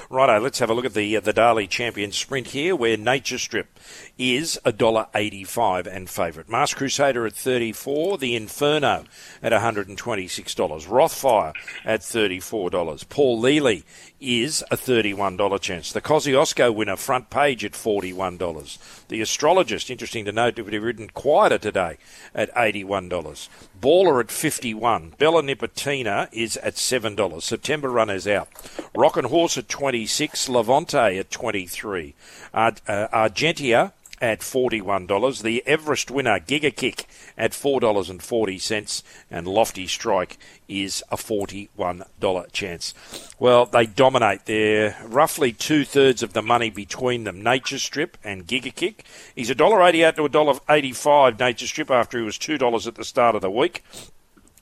Righto, 0.09 0.39
let's 0.41 0.59
have 0.59 0.71
a 0.71 0.75
look 0.75 0.85
at 0.85 0.95
the 0.95 1.17
uh, 1.17 1.21
the 1.21 1.33
Darley 1.33 1.67
Champion 1.67 2.13
Sprint 2.13 2.49
here, 2.49 2.77
where 2.77 2.97
Nature 2.97 3.39
Strip 3.39 3.79
is 4.19 4.59
a 4.65 4.73
dollar 4.73 5.07
eighty-five 5.15 5.87
and 5.87 6.11
favourite. 6.11 6.49
Masked 6.49 6.79
Crusader 6.79 7.27
at 7.27 7.33
thirty-four, 7.33 8.19
the 8.19 8.35
Inferno 8.35 9.05
at 9.43 9.53
one 9.53 9.61
hundred 9.61 9.89
and 9.89 9.97
twenty-six 9.97 10.55
dollars, 10.55 10.87
Rothfire 10.87 11.55
at 11.85 12.03
thirty-four 12.03 12.71
dollars, 12.71 13.05
Paul 13.05 13.39
Lely 13.41 13.85
is 14.21 14.63
a 14.71 14.77
thirty-one 14.77 15.37
dollar 15.37 15.59
chance. 15.59 15.93
The 15.93 16.01
Kosciuszko 16.01 16.75
winner, 16.75 16.97
front 16.97 17.31
page 17.31 17.65
at 17.65 17.75
forty-one 17.75 18.37
dollars. 18.37 18.79
The 19.09 19.21
Astrologist, 19.21 19.91
interesting 19.91 20.25
to 20.27 20.33
note, 20.33 20.59
would 20.59 20.73
have 20.73 20.83
ridden 20.83 21.09
quieter 21.09 21.59
today 21.59 21.97
at 22.35 22.51
eighty-one 22.57 23.09
dollars. 23.09 23.49
Baller 23.81 24.21
at 24.21 24.31
fifty-one. 24.31 25.15
Bella 25.19 25.43
Nipotina 25.43 26.29
is 26.33 26.57
at 26.59 26.77
seven 26.77 27.15
dollars. 27.15 27.45
September 27.45 27.89
runners 27.89 28.27
out. 28.27 28.49
Rockin' 28.95 29.27
Horse 29.27 29.57
at 29.57 29.69
twenty-six. 29.69 30.49
Levante 30.49 31.19
at 31.19 31.31
twenty-three. 31.31 32.15
Ar- 32.53 32.75
uh, 32.87 33.09
Argentia 33.09 33.93
at 34.21 34.41
$41. 34.41 35.43
The 35.43 35.63
Everest 35.67 36.11
winner, 36.11 36.39
Giga 36.39 36.75
Kick, 36.75 37.07
at 37.39 37.53
$4.40. 37.53 39.03
And 39.31 39.47
Lofty 39.47 39.87
Strike 39.87 40.39
is 40.69 41.03
a 41.11 41.17
$41 41.17 42.53
chance. 42.53 42.95
Well, 43.39 43.67
they 43.67 43.87
dominate. 43.87 44.47
They're 44.47 44.97
roughly 45.07 45.53
two 45.53 45.85
thirds 45.85 46.23
of 46.23 46.33
the 46.33 46.43
money 46.43 46.71
between 46.71 47.25
them. 47.25 47.43
Nature 47.43 47.79
Strip 47.79 48.19
and 48.23 48.47
Giga 48.47 48.75
Kick. 48.75 49.05
He's 49.35 49.51
$1.88 49.51 50.17
to 50.17 50.29
$1.85 50.29 51.39
Nature 51.39 51.67
Strip 51.67 51.91
after 51.91 52.19
he 52.19 52.25
was 52.25 52.39
$2 52.39 52.87
at 52.87 52.95
the 52.95 53.05
start 53.05 53.35
of 53.35 53.43
the 53.43 53.51
week. 53.51 53.83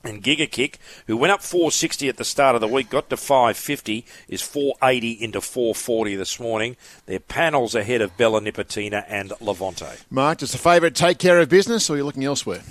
And 0.03 0.23
Giga 0.23 0.49
Kick, 0.49 0.79
who 1.07 1.17
went 1.17 1.31
up 1.31 1.41
460 1.41 2.07
at 2.07 2.15
the 2.15 2.23
start 2.23 2.55
of 2.55 2.61
the 2.61 2.67
week, 2.67 2.89
got 2.89 3.09
to 3.09 3.17
550, 3.17 4.05
is 4.29 4.41
480 4.41 5.11
into 5.11 5.41
440 5.41 6.15
this 6.15 6.39
morning. 6.39 6.77
Their 7.05 7.19
panels 7.19 7.75
ahead 7.75 8.01
of 8.01 8.15
Bella 8.15 8.39
Nipotina 8.39 9.03
and 9.09 9.33
Levante. 9.41 9.97
Mark, 10.09 10.37
does 10.37 10.53
the 10.53 10.57
favourite 10.57 10.95
take 10.95 11.19
care 11.19 11.39
of 11.39 11.49
business, 11.49 11.89
or 11.89 11.93
are 11.93 11.97
you 11.97 12.05
looking 12.05 12.23
elsewhere? 12.23 12.61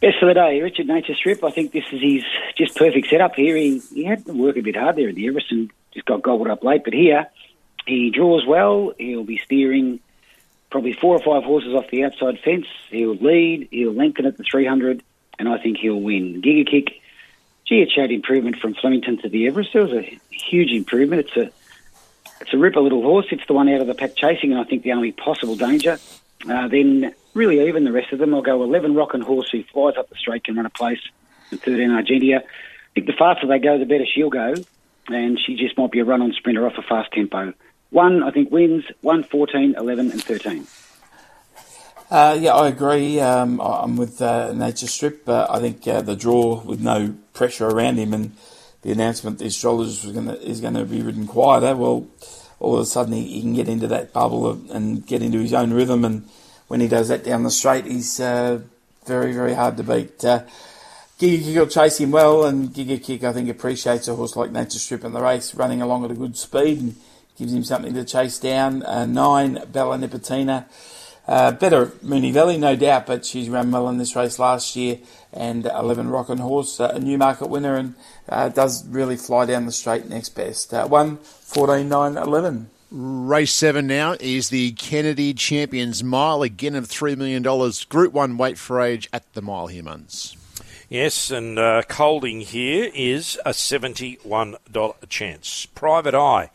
Best 0.00 0.22
of 0.22 0.28
the 0.28 0.34
day, 0.34 0.60
Richard 0.62 0.86
Nature 0.86 1.14
Strip. 1.14 1.44
I 1.44 1.50
think 1.50 1.72
this 1.72 1.84
is 1.92 2.00
his 2.00 2.24
just 2.56 2.76
perfect 2.76 3.08
setup 3.08 3.34
here. 3.34 3.56
He, 3.56 3.80
he 3.92 4.04
had 4.04 4.24
to 4.26 4.32
work 4.32 4.56
a 4.56 4.62
bit 4.62 4.76
hard 4.76 4.96
there 4.96 5.10
at 5.10 5.14
the 5.14 5.26
Everest 5.26 5.50
and 5.50 5.70
just 5.92 6.06
got 6.06 6.22
gobbled 6.22 6.48
up 6.48 6.64
late. 6.64 6.84
But 6.84 6.94
here, 6.94 7.26
he 7.86 8.10
draws 8.10 8.46
well. 8.46 8.92
He'll 8.98 9.24
be 9.24 9.38
steering 9.38 10.00
probably 10.70 10.92
four 10.92 11.14
or 11.14 11.20
five 11.20 11.44
horses 11.44 11.74
off 11.74 11.90
the 11.90 12.04
outside 12.04 12.38
fence. 12.40 12.66
He'll 12.90 13.14
lead. 13.14 13.68
He'll 13.70 13.92
lengthen 13.92 14.26
at 14.26 14.36
the 14.36 14.44
300, 14.44 15.02
and 15.38 15.48
I 15.48 15.58
think 15.58 15.78
he'll 15.78 16.00
win. 16.00 16.42
Giga 16.42 16.68
Kick, 16.70 17.00
gee, 17.66 17.82
it 17.82 17.90
showed 17.90 18.10
improvement 18.10 18.56
from 18.56 18.74
Flemington 18.74 19.18
to 19.18 19.28
the 19.28 19.46
Everest. 19.46 19.72
There 19.72 19.82
was 19.82 19.92
a 19.92 20.18
huge 20.30 20.70
improvement. 20.70 21.26
It's 21.26 21.36
a 21.36 21.50
it's 22.40 22.52
a 22.52 22.58
ripper 22.58 22.80
little 22.80 23.02
horse. 23.02 23.26
It's 23.30 23.46
the 23.46 23.54
one 23.54 23.68
out 23.68 23.80
of 23.80 23.86
the 23.86 23.94
pack 23.94 24.16
chasing, 24.16 24.52
and 24.52 24.60
I 24.60 24.64
think 24.64 24.82
the 24.82 24.92
only 24.92 25.12
possible 25.12 25.56
danger. 25.56 25.98
Uh, 26.48 26.68
then 26.68 27.14
really 27.32 27.66
even 27.68 27.84
the 27.84 27.92
rest 27.92 28.12
of 28.12 28.18
them. 28.18 28.34
I'll 28.34 28.42
go 28.42 28.62
11 28.62 28.94
Rockin' 28.94 29.22
Horse 29.22 29.50
who 29.50 29.62
flies 29.64 29.94
up 29.96 30.08
the 30.08 30.16
straight 30.16 30.44
can 30.44 30.56
run 30.56 30.66
a 30.66 30.70
place, 30.70 31.00
and 31.50 31.60
13 31.60 31.90
Argentia. 31.90 32.42
I 32.42 32.46
think 32.94 33.06
the 33.06 33.12
faster 33.12 33.46
they 33.46 33.58
go, 33.58 33.78
the 33.78 33.86
better 33.86 34.06
she'll 34.06 34.30
go, 34.30 34.54
and 35.08 35.38
she 35.40 35.56
just 35.56 35.76
might 35.78 35.90
be 35.90 36.00
a 36.00 36.04
run-on 36.04 36.32
sprinter 36.32 36.66
off 36.66 36.78
a 36.78 36.82
fast 36.82 37.12
tempo. 37.12 37.54
One, 37.90 38.22
I 38.22 38.30
think, 38.30 38.50
wins. 38.50 38.84
One, 39.00 39.22
14, 39.22 39.76
11 39.78 40.10
and 40.10 40.22
13. 40.22 40.66
Uh, 42.10 42.36
yeah, 42.38 42.54
I 42.54 42.68
agree. 42.68 43.18
Um, 43.18 43.60
I'm 43.60 43.96
with 43.96 44.20
uh, 44.20 44.52
Nature 44.52 44.86
Strip. 44.86 45.28
Uh, 45.28 45.46
I 45.48 45.58
think 45.58 45.86
uh, 45.88 46.02
the 46.02 46.14
draw 46.14 46.60
with 46.60 46.80
no 46.80 47.14
pressure 47.32 47.66
around 47.66 47.96
him 47.96 48.12
and 48.12 48.36
the 48.82 48.92
announcement 48.92 49.38
the 49.38 49.46
astrologist 49.46 50.04
was 50.04 50.12
gonna, 50.12 50.34
is 50.34 50.60
going 50.60 50.74
to 50.74 50.84
be 50.84 51.02
ridden 51.02 51.26
quieter. 51.26 51.74
Well, 51.74 52.06
all 52.60 52.74
of 52.76 52.82
a 52.82 52.86
sudden 52.86 53.14
he, 53.14 53.26
he 53.26 53.40
can 53.40 53.54
get 53.54 53.68
into 53.68 53.86
that 53.88 54.12
bubble 54.12 54.46
of, 54.46 54.70
and 54.70 55.06
get 55.06 55.22
into 55.22 55.38
his 55.38 55.54
own 55.54 55.72
rhythm. 55.72 56.04
And 56.04 56.28
when 56.68 56.80
he 56.80 56.88
does 56.88 57.08
that 57.08 57.24
down 57.24 57.42
the 57.42 57.50
straight, 57.50 57.86
he's 57.86 58.20
uh, 58.20 58.60
very, 59.06 59.32
very 59.32 59.54
hard 59.54 59.78
to 59.78 59.82
beat. 59.82 60.22
Uh, 60.24 60.42
Giga 61.18 61.44
Kick 61.44 61.56
will 61.56 61.66
chase 61.66 61.98
him 61.98 62.10
well, 62.10 62.44
and 62.44 62.68
Giga 62.68 63.02
Kick, 63.02 63.24
I 63.24 63.32
think, 63.32 63.48
appreciates 63.48 64.08
a 64.08 64.14
horse 64.14 64.36
like 64.36 64.50
Nature 64.50 64.78
Strip 64.78 65.04
in 65.04 65.12
the 65.12 65.22
race, 65.22 65.54
running 65.54 65.80
along 65.80 66.04
at 66.04 66.10
a 66.10 66.14
good 66.14 66.36
speed 66.36 66.80
and 66.80 66.96
gives 67.38 67.54
him 67.54 67.64
something 67.64 67.94
to 67.94 68.04
chase 68.04 68.38
down. 68.38 68.82
Uh, 68.82 69.06
nine, 69.06 69.62
Bella 69.72 69.96
Nipotina. 69.96 70.66
Uh, 71.26 71.52
better 71.52 71.86
Moonee 72.04 72.32
Valley, 72.32 72.58
no 72.58 72.76
doubt, 72.76 73.06
but 73.06 73.24
she's 73.24 73.48
run 73.48 73.70
well 73.70 73.88
in 73.88 73.98
this 73.98 74.14
race 74.14 74.38
last 74.38 74.76
year. 74.76 74.98
And 75.32 75.66
11 75.66 76.08
Rockin' 76.08 76.38
Horse, 76.38 76.78
uh, 76.78 76.92
a 76.94 76.98
new 76.98 77.18
market 77.18 77.48
winner, 77.48 77.76
and 77.76 77.94
uh, 78.28 78.50
does 78.50 78.86
really 78.86 79.16
fly 79.16 79.46
down 79.46 79.66
the 79.66 79.72
straight 79.72 80.08
next 80.08 80.30
best. 80.30 80.72
Uh, 80.72 80.86
1, 80.86 81.16
14, 81.16 81.88
9, 81.88 82.16
11. 82.16 82.70
Race 82.90 83.52
seven 83.52 83.88
now 83.88 84.14
is 84.20 84.50
the 84.50 84.70
Kennedy 84.72 85.34
Champions 85.34 86.04
Mile, 86.04 86.42
again 86.42 86.76
of 86.76 86.86
$3 86.86 87.16
million. 87.16 87.42
Group 87.88 88.12
1 88.12 88.36
weight 88.36 88.56
for 88.56 88.80
age 88.80 89.08
at 89.12 89.32
the 89.32 89.42
mile 89.42 89.66
here, 89.66 89.82
Muns. 89.82 90.36
Yes, 90.88 91.32
and 91.32 91.58
uh, 91.58 91.82
Colding 91.88 92.42
here 92.42 92.90
is 92.94 93.36
a 93.44 93.50
$71 93.50 95.08
chance. 95.08 95.66
Private 95.66 96.14
Eye 96.14 96.50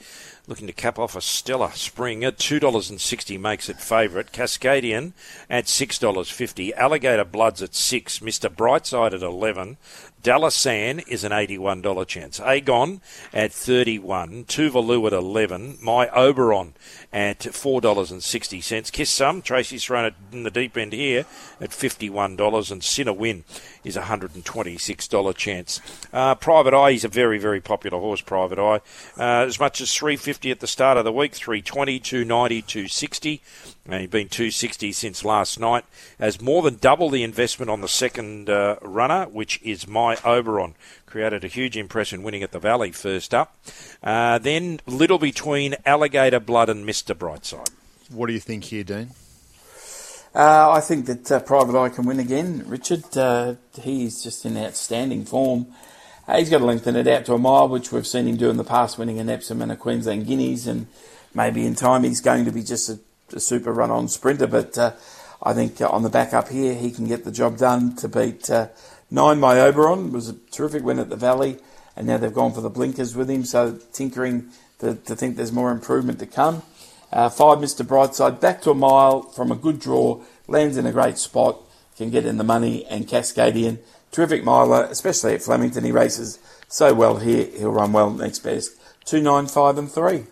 looking 0.49 0.67
to 0.67 0.73
cap 0.73 0.97
off 0.97 1.15
a 1.15 1.21
stellar 1.21 1.69
spring 1.71 2.23
at 2.23 2.38
$2.60 2.38 3.39
makes 3.39 3.69
it 3.69 3.79
favourite. 3.79 4.33
Cascadian 4.33 5.13
at 5.47 5.65
$6.50. 5.65 6.73
Alligator 6.73 7.23
Bloods 7.23 7.62
at 7.62 7.75
6 7.75 8.19
Mr. 8.19 8.49
Brightside 8.49 9.13
at 9.13 9.21
11 9.21 9.77
Dalasan 10.21 11.08
is 11.08 11.23
an 11.23 11.32
$81 11.32 12.05
chance. 12.05 12.41
Agon 12.41 12.99
at 13.34 13.53
31 13.53 14.45
Tuvalu 14.45 15.08
at 15.08 15.13
11 15.13 15.77
My 15.82 16.10
Oberon 16.10 16.73
at 17.13 17.39
$4.60. 17.39 18.91
Kiss 18.91 19.10
Some, 19.10 19.41
Tracy's 19.41 19.86
thrown 19.86 20.05
it 20.05 20.13
in 20.34 20.43
the 20.43 20.51
deep 20.51 20.75
end 20.75 20.91
here 20.91 21.25
at 21.62 21.69
$51 21.69 22.71
and 22.71 22.84
Sinner 22.84 23.13
Win 23.13 23.45
is 23.86 23.95
a 23.95 24.01
$126 24.01 25.36
chance. 25.36 25.79
Uh, 26.12 26.36
Private 26.36 26.73
Eye 26.73 26.91
is 26.91 27.05
a 27.05 27.10
very, 27.10 27.39
very 27.39 27.62
popular 27.62 27.99
horse, 27.99 28.21
Private 28.21 28.60
Eye. 28.60 28.82
Uh, 29.17 29.45
as 29.45 29.60
much 29.60 29.79
as 29.79 29.93
350 29.93 30.51
at 30.51 30.60
the 30.60 30.67
start 30.67 30.97
of 30.97 31.05
the 31.05 31.13
week, 31.13 31.34
320, 31.34 31.99
290, 31.99 32.62
260. 32.62 33.41
And 33.91 34.02
he's 34.02 34.10
been 34.10 34.30
260 34.30 34.91
since 34.91 35.25
last 35.25 35.60
night. 35.60 35.84
Has 36.19 36.39
more 36.39 36.62
than 36.62 36.75
double 36.75 37.10
the 37.10 37.23
investment 37.23 37.69
on 37.69 37.82
the 37.82 37.88
second 37.88 38.49
uh, 38.49 38.75
runner, 38.82 39.25
which 39.25 39.60
is 39.63 39.88
My 39.88 40.17
Oberon. 40.23 40.75
Created 41.06 41.43
a 41.43 41.47
huge 41.47 41.75
impression 41.75 42.21
winning 42.21 42.43
at 42.43 42.52
the 42.52 42.60
Valley 42.60 42.91
first 42.91 43.34
up. 43.34 43.56
Uh, 44.04 44.38
then 44.38 44.80
little 44.86 45.17
between 45.17 45.75
Alligator 45.86 46.39
Blood 46.39 46.69
and 46.69 46.88
Mr. 46.88 47.15
Brightside. 47.15 47.71
What 48.12 48.28
do 48.28 48.34
you 48.34 48.39
think 48.39 48.65
here, 48.65 48.84
Dean? 48.84 49.12
Uh, 50.36 50.71
I 50.71 50.82
think 50.82 51.08
that 51.08 51.32
uh, 51.32 51.39
Private 51.39 51.80
Eye 51.80 51.89
can 51.89 52.06
win 52.06 52.19
again, 52.19 52.63
Richard. 52.67 53.17
Uh, 53.17 53.56
he's 53.82 54.23
just 54.23 54.45
in 54.45 54.58
outstanding 54.58 55.25
form. 55.25 55.65
Uh, 56.28 56.38
he's 56.38 56.52
got 56.52 56.60
to 56.60 56.65
lengthen 56.65 56.95
it 56.95 57.08
out 57.08 57.25
to 57.25 57.34
a 57.34 57.39
mile, 57.39 57.67
which 57.67 57.91
we've 57.91 58.06
seen 58.06 58.28
him 58.28 58.38
do 58.38 58.52
in 58.52 58.58
the 58.58 58.63
past, 58.63 58.99
winning 58.99 59.19
an 59.19 59.30
Epsom 59.30 59.63
and 59.63 59.71
a 59.71 59.75
Queensland 59.75 60.28
Guineas, 60.28 60.67
and 60.67 60.86
maybe 61.34 61.65
in 61.65 61.73
time 61.73 62.04
he's 62.04 62.21
going 62.21 62.45
to 62.45 62.52
be 62.52 62.62
just 62.62 62.89
a, 62.89 62.99
a 63.33 63.39
super 63.39 63.71
run-on 63.71 64.07
sprinter. 64.07 64.47
But 64.47 64.77
uh, 64.77 64.93
I 65.41 65.53
think 65.53 65.81
uh, 65.81 65.89
on 65.89 66.03
the 66.03 66.09
back 66.09 66.33
up 66.33 66.49
here, 66.49 66.73
he 66.73 66.91
can 66.91 67.07
get 67.07 67.25
the 67.25 67.31
job 67.31 67.57
done 67.57 67.95
to 67.97 68.07
beat 68.07 68.49
uh, 68.49 68.67
nine. 69.09 69.39
My 69.39 69.59
Oberon 69.59 70.07
It 70.07 70.11
was 70.13 70.29
a 70.29 70.33
terrific 70.51 70.83
win 70.83 70.99
at 70.99 71.09
the 71.09 71.15
Valley, 71.15 71.57
and 71.95 72.07
now 72.07 72.17
they've 72.17 72.33
gone 72.33 72.53
for 72.53 72.61
the 72.61 72.69
blinkers 72.69 73.15
with 73.15 73.29
him, 73.29 73.45
so 73.45 73.79
tinkering 73.93 74.49
to, 74.79 74.95
to 74.95 75.15
think 75.15 75.35
there's 75.35 75.51
more 75.51 75.71
improvement 75.71 76.19
to 76.19 76.25
come. 76.25 76.63
Uh, 77.11 77.29
five, 77.29 77.57
Mr. 77.57 77.85
Brightside, 77.85 78.39
back 78.39 78.61
to 78.61 78.71
a 78.71 78.75
mile 78.75 79.23
from 79.23 79.51
a 79.51 79.55
good 79.55 79.79
draw, 79.79 80.21
lands 80.47 80.77
in 80.77 80.85
a 80.85 80.91
great 80.91 81.17
spot, 81.17 81.59
can 81.97 82.09
get 82.11 82.25
in 82.25 82.37
the 82.37 82.43
money, 82.43 82.85
and 82.85 83.07
Cascadian 83.07 83.79
terrific 84.11 84.43
miler, 84.43 84.85
especially 84.85 85.35
at 85.35 85.41
Flemington. 85.41 85.83
He 85.83 85.91
races 85.91 86.39
so 86.67 86.93
well 86.93 87.17
here. 87.17 87.47
He'll 87.57 87.71
run 87.71 87.93
well 87.93 88.09
next 88.09 88.39
best. 88.39 88.71
Two 89.05 89.21
nine 89.21 89.47
five 89.47 89.77
and 89.77 89.91
three. 89.91 90.25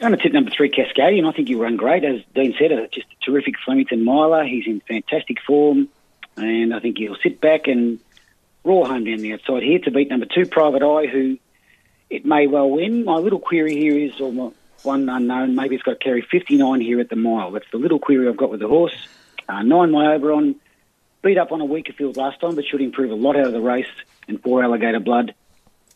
Going 0.00 0.12
to 0.12 0.18
tip 0.18 0.32
number 0.32 0.50
three, 0.50 0.70
Cascadian. 0.70 1.28
I 1.28 1.32
think 1.32 1.48
he'll 1.48 1.60
run 1.60 1.76
great. 1.76 2.04
As 2.04 2.20
Dean 2.34 2.54
said, 2.58 2.72
a, 2.72 2.88
just 2.88 3.06
a 3.06 3.24
terrific 3.24 3.54
Flemington 3.64 4.04
miler. 4.04 4.44
He's 4.44 4.66
in 4.66 4.80
fantastic 4.80 5.40
form, 5.46 5.88
and 6.36 6.74
I 6.74 6.80
think 6.80 6.98
he'll 6.98 7.16
sit 7.22 7.40
back 7.40 7.68
and 7.68 8.00
raw 8.64 8.84
home 8.84 9.04
down 9.04 9.18
the 9.18 9.34
outside 9.34 9.62
here 9.62 9.78
to 9.80 9.90
beat 9.90 10.10
number 10.10 10.26
two, 10.26 10.46
Private 10.46 10.82
Eye, 10.82 11.06
who 11.06 11.38
it 12.10 12.24
may 12.24 12.46
well 12.46 12.70
win. 12.70 13.04
My 13.04 13.16
little 13.16 13.38
query 13.38 13.76
here 13.76 13.96
is, 13.96 14.20
or 14.20 14.32
my 14.32 14.50
one 14.82 15.08
unknown, 15.08 15.54
maybe 15.54 15.76
it's 15.76 15.84
got 15.84 15.92
to 15.92 16.04
carry 16.04 16.22
59 16.22 16.80
here 16.80 17.00
at 17.00 17.08
the 17.08 17.16
mile. 17.16 17.52
That's 17.52 17.70
the 17.70 17.78
little 17.78 17.98
query 17.98 18.28
I've 18.28 18.36
got 18.36 18.50
with 18.50 18.60
the 18.60 18.68
horse. 18.68 18.94
Uh, 19.48 19.62
nine, 19.62 19.90
my 19.90 20.14
Oberon, 20.14 20.56
beat 21.22 21.38
up 21.38 21.52
on 21.52 21.60
a 21.60 21.64
weaker 21.64 21.92
field 21.92 22.16
last 22.16 22.40
time, 22.40 22.54
but 22.54 22.64
should 22.66 22.82
improve 22.82 23.10
a 23.10 23.14
lot 23.14 23.36
out 23.36 23.46
of 23.46 23.52
the 23.52 23.60
race. 23.60 23.86
And 24.28 24.42
four, 24.42 24.62
Alligator 24.62 25.00
Blood. 25.00 25.34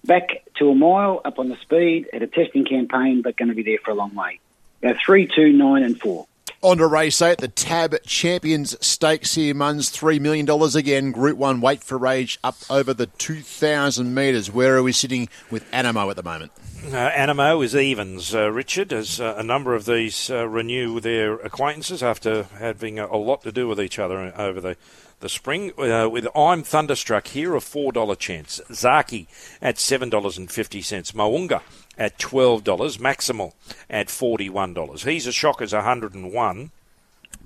Back 0.05 0.45
to 0.59 0.71
a 0.71 0.75
mile, 0.75 1.21
up 1.25 1.39
on 1.39 1.49
the 1.49 1.57
speed, 1.57 2.09
at 2.13 2.23
a 2.23 2.27
testing 2.27 2.65
campaign, 2.65 3.23
but 3.23 3.37
going 3.37 3.49
to 3.49 3.55
be 3.55 3.63
there 3.63 3.79
for 3.85 3.91
a 3.91 3.95
long 3.95 4.15
way. 4.15 4.41
Go 4.83 4.95
three, 5.05 5.27
two, 5.27 5.53
nine, 5.53 5.83
and 5.83 6.01
four. 6.01 6.27
On 6.61 6.77
to 6.79 6.89
race 6.89 7.23
eight, 7.23 7.39
the 7.39 7.47
Tab 7.47 7.95
Champions 8.03 8.75
Stakes 8.85 9.37
here, 9.37 9.55
Muns, 9.55 9.97
$3 9.97 10.19
million 10.19 10.49
again. 10.77 11.13
Group 11.13 11.39
1, 11.39 11.61
weight 11.61 11.85
for 11.85 12.05
age, 12.05 12.37
up 12.43 12.57
over 12.69 12.93
the 12.93 13.07
2,000 13.07 14.13
metres. 14.13 14.51
Where 14.51 14.77
are 14.77 14.83
we 14.83 14.91
sitting 14.91 15.29
with 15.53 15.65
Animo 15.73 16.11
at 16.11 16.17
the 16.17 16.25
moment? 16.25 16.51
Uh, 16.85 16.97
Animo 16.97 17.61
is 17.61 17.77
evens, 17.77 18.35
uh, 18.35 18.51
Richard, 18.51 18.93
as 18.93 19.21
uh, 19.21 19.37
a 19.39 19.45
number 19.45 19.77
of 19.77 19.85
these 19.85 20.31
uh, 20.31 20.49
renew 20.49 20.99
their 20.99 21.35
acquaintances 21.35 22.03
after 22.03 22.45
having 22.59 22.99
a, 22.99 23.07
a, 23.07 23.17
lot 23.17 23.43
to 23.43 23.53
do 23.53 23.69
with 23.69 23.81
each 23.81 24.01
other 24.01 24.33
over 24.37 24.61
the, 24.61 24.77
the 25.21 25.29
spring. 25.29 25.73
Uh, 25.79 26.09
with 26.09 26.27
I'm 26.35 26.63
Thunderstruck 26.63 27.29
here, 27.29 27.55
a 27.55 27.61
$4 27.61 28.19
chance. 28.19 28.61
Zaaki 28.71 29.27
at 29.61 29.77
$7.50. 29.77 31.15
Mounga 31.15 31.63
at 31.97 32.19
$12. 32.19 32.63
Maximal 32.99 33.53
at 33.91 34.09
$41. 34.09 34.75
Hezashocka's 34.75 35.73
101. 35.73 36.71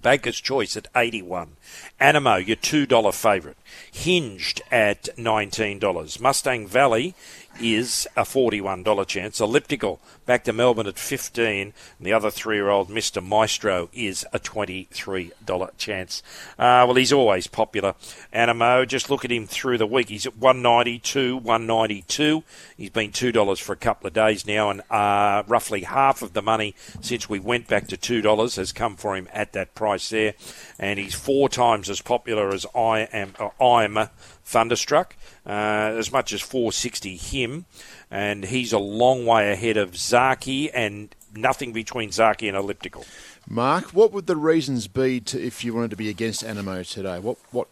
Baker's 0.01 0.41
Choice 0.41 0.77
at 0.77 0.89
81. 0.97 1.57
Animo, 2.01 2.37
your 2.37 2.57
$2 2.57 3.15
favourite. 3.15 3.57
Hinged 3.91 4.61
at 4.71 5.05
$19. 5.17 6.21
Mustang 6.21 6.67
Valley 6.67 7.15
is 7.61 8.09
a 8.17 8.23
$41 8.23 9.07
chance. 9.07 9.41
Elliptical 9.41 10.01
back 10.27 10.45
to 10.45 10.53
Melbourne 10.53 10.87
at 10.87 10.99
15 10.99 11.47
and 11.47 11.73
the 12.01 12.13
other 12.13 12.31
three-year-old 12.31 12.89
Mr. 12.89 13.23
Maestro 13.23 13.89
is 13.93 14.27
a 14.33 14.39
$23 14.39 15.71
chance. 15.77 16.23
Uh, 16.59 16.85
well, 16.87 16.95
he's 16.95 17.13
always 17.13 17.47
popular. 17.47 17.95
Animo, 18.33 18.85
just 18.85 19.11
look 19.11 19.25
at 19.25 19.33
him 19.33 19.47
through 19.47 19.79
the 19.79 19.87
week. 19.87 20.09
He's 20.09 20.27
at 20.27 20.37
192, 20.37 21.37
192. 21.37 22.45
He's 22.77 22.91
been 22.91 23.11
$2 23.11 23.61
for 23.61 23.73
a 23.73 23.77
couple 23.77 24.07
of 24.07 24.13
days 24.13 24.47
now 24.47 24.71
and 24.71 24.83
uh, 24.91 25.43
roughly 25.47 25.83
half 25.83 26.23
of 26.23 26.33
the 26.33 26.43
money 26.43 26.75
since 27.01 27.29
we 27.29 27.39
went 27.39 27.69
back 27.69 27.89
to 27.89 27.97
$2 27.97 28.57
has 28.57 28.73
come 28.73 28.97
for 28.97 29.17
him 29.17 29.29
at 29.33 29.53
that 29.53 29.75
price 29.75 30.09
there. 30.11 30.35
And 30.79 30.99
he's 30.99 31.15
four 31.15 31.49
times 31.49 31.91
as 31.91 32.01
popular 32.01 32.53
as 32.53 32.67
I 32.75 33.01
am, 33.13 33.35
uh, 33.39 33.51
I'm 33.63 34.09
Thunderstruck, 34.45 35.17
uh, 35.47 35.51
as 35.97 36.13
much 36.13 36.33
as 36.33 36.41
460 36.41 37.17
him, 37.17 37.65
and 38.13 38.45
he's 38.45 38.75
a 38.75 38.79
long 38.79 39.25
way 39.25 39.51
ahead 39.51 39.79
of 39.79 39.93
Zaaki 39.93 40.71
and 40.73 41.13
nothing 41.35 41.73
between 41.73 42.11
Zaaki 42.11 42.47
and 42.47 42.57
Elliptical. 42.57 43.07
Mark, 43.49 43.87
what 43.87 44.13
would 44.13 44.27
the 44.27 44.37
reasons 44.37 44.87
be 44.87 45.19
to, 45.21 45.43
if 45.43 45.65
you 45.65 45.75
wanted 45.75 45.91
to 45.91 45.97
be 45.97 46.11
against 46.11 46.45
Animo 46.45 46.83
today? 46.83 47.19
What 47.19 47.39
what 47.51 47.69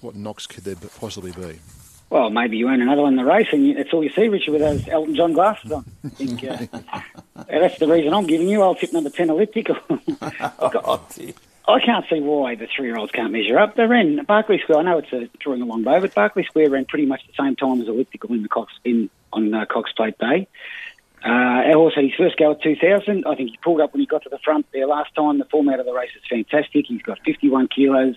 what 0.00 0.16
knocks 0.16 0.46
could 0.46 0.64
there 0.64 0.74
possibly 0.98 1.32
be? 1.32 1.60
Well, 2.10 2.30
maybe 2.30 2.56
you 2.56 2.70
own 2.70 2.80
another 2.80 3.02
one 3.02 3.12
in 3.12 3.16
the 3.16 3.24
race, 3.24 3.48
and 3.52 3.76
that's 3.76 3.92
all 3.92 4.02
you 4.02 4.08
see, 4.10 4.28
Richard, 4.28 4.52
with 4.52 4.62
those 4.62 4.88
Elton 4.88 5.14
John 5.14 5.34
glasses 5.34 5.70
on. 5.70 5.84
I 6.02 6.08
think 6.08 6.42
uh, 6.42 7.02
that's 7.48 7.78
the 7.78 7.86
reason 7.86 8.14
I'm 8.14 8.26
giving 8.26 8.48
you. 8.48 8.62
I'll 8.62 8.74
tip 8.74 8.94
number 8.94 9.10
ten 9.10 9.28
elliptical. 9.28 9.76
oh, 9.90 11.06
I 11.68 11.80
can't 11.80 12.06
see 12.08 12.20
why 12.20 12.54
the 12.54 12.66
three-year-olds 12.66 13.12
can't 13.12 13.30
measure 13.30 13.58
up. 13.58 13.76
They 13.76 13.84
ran 13.84 14.24
Berkeley 14.24 14.58
Square. 14.58 14.78
I 14.78 14.82
know 14.84 14.98
it's 14.98 15.12
a 15.12 15.28
drawing 15.38 15.60
a 15.60 15.66
long 15.66 15.82
bow, 15.82 16.00
but 16.00 16.14
Berkeley 16.14 16.44
Square 16.44 16.70
ran 16.70 16.86
pretty 16.86 17.04
much 17.04 17.20
the 17.26 17.34
same 17.42 17.56
time 17.56 17.82
as 17.82 17.88
Elliptical 17.88 18.32
in 18.32 18.42
the 18.42 18.48
Cox 18.48 18.72
in 18.84 19.10
on 19.34 19.52
uh, 19.52 19.66
Cox 19.66 19.92
Plate 19.92 20.16
Day. 20.16 20.48
Uh, 21.22 21.28
our 21.28 21.74
horse 21.74 21.94
had 21.94 22.04
his 22.04 22.14
first 22.14 22.38
go 22.38 22.52
at 22.52 22.62
2000. 22.62 23.26
I 23.26 23.34
think 23.34 23.50
he 23.50 23.58
pulled 23.58 23.82
up 23.82 23.92
when 23.92 24.00
he 24.00 24.06
got 24.06 24.22
to 24.22 24.30
the 24.30 24.38
front 24.38 24.66
there 24.72 24.86
last 24.86 25.14
time. 25.14 25.38
The 25.38 25.44
format 25.44 25.78
of 25.78 25.84
the 25.84 25.92
race 25.92 26.10
is 26.16 26.22
fantastic. 26.28 26.86
He's 26.86 27.02
got 27.02 27.18
51 27.26 27.68
kilos. 27.68 28.16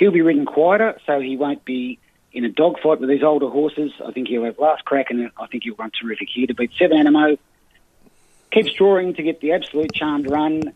He'll 0.00 0.10
be 0.10 0.22
ridden 0.22 0.44
quieter, 0.44 0.98
so 1.06 1.20
he 1.20 1.36
won't 1.36 1.64
be 1.64 2.00
in 2.32 2.44
a 2.44 2.48
dogfight 2.48 2.98
with 2.98 3.08
these 3.08 3.22
older 3.22 3.48
horses. 3.48 3.92
I 4.04 4.10
think 4.10 4.26
he'll 4.26 4.44
have 4.44 4.58
last 4.58 4.84
crack, 4.84 5.10
and 5.10 5.30
I 5.38 5.46
think 5.46 5.62
he'll 5.62 5.76
run 5.76 5.92
terrific 6.00 6.28
here 6.34 6.48
to 6.48 6.54
beat 6.54 6.72
Seven 6.76 6.98
Animo. 6.98 7.36
Keeps 8.50 8.72
drawing 8.72 9.14
to 9.14 9.22
get 9.22 9.40
the 9.40 9.52
absolute 9.52 9.92
charmed 9.92 10.28
run 10.28 10.72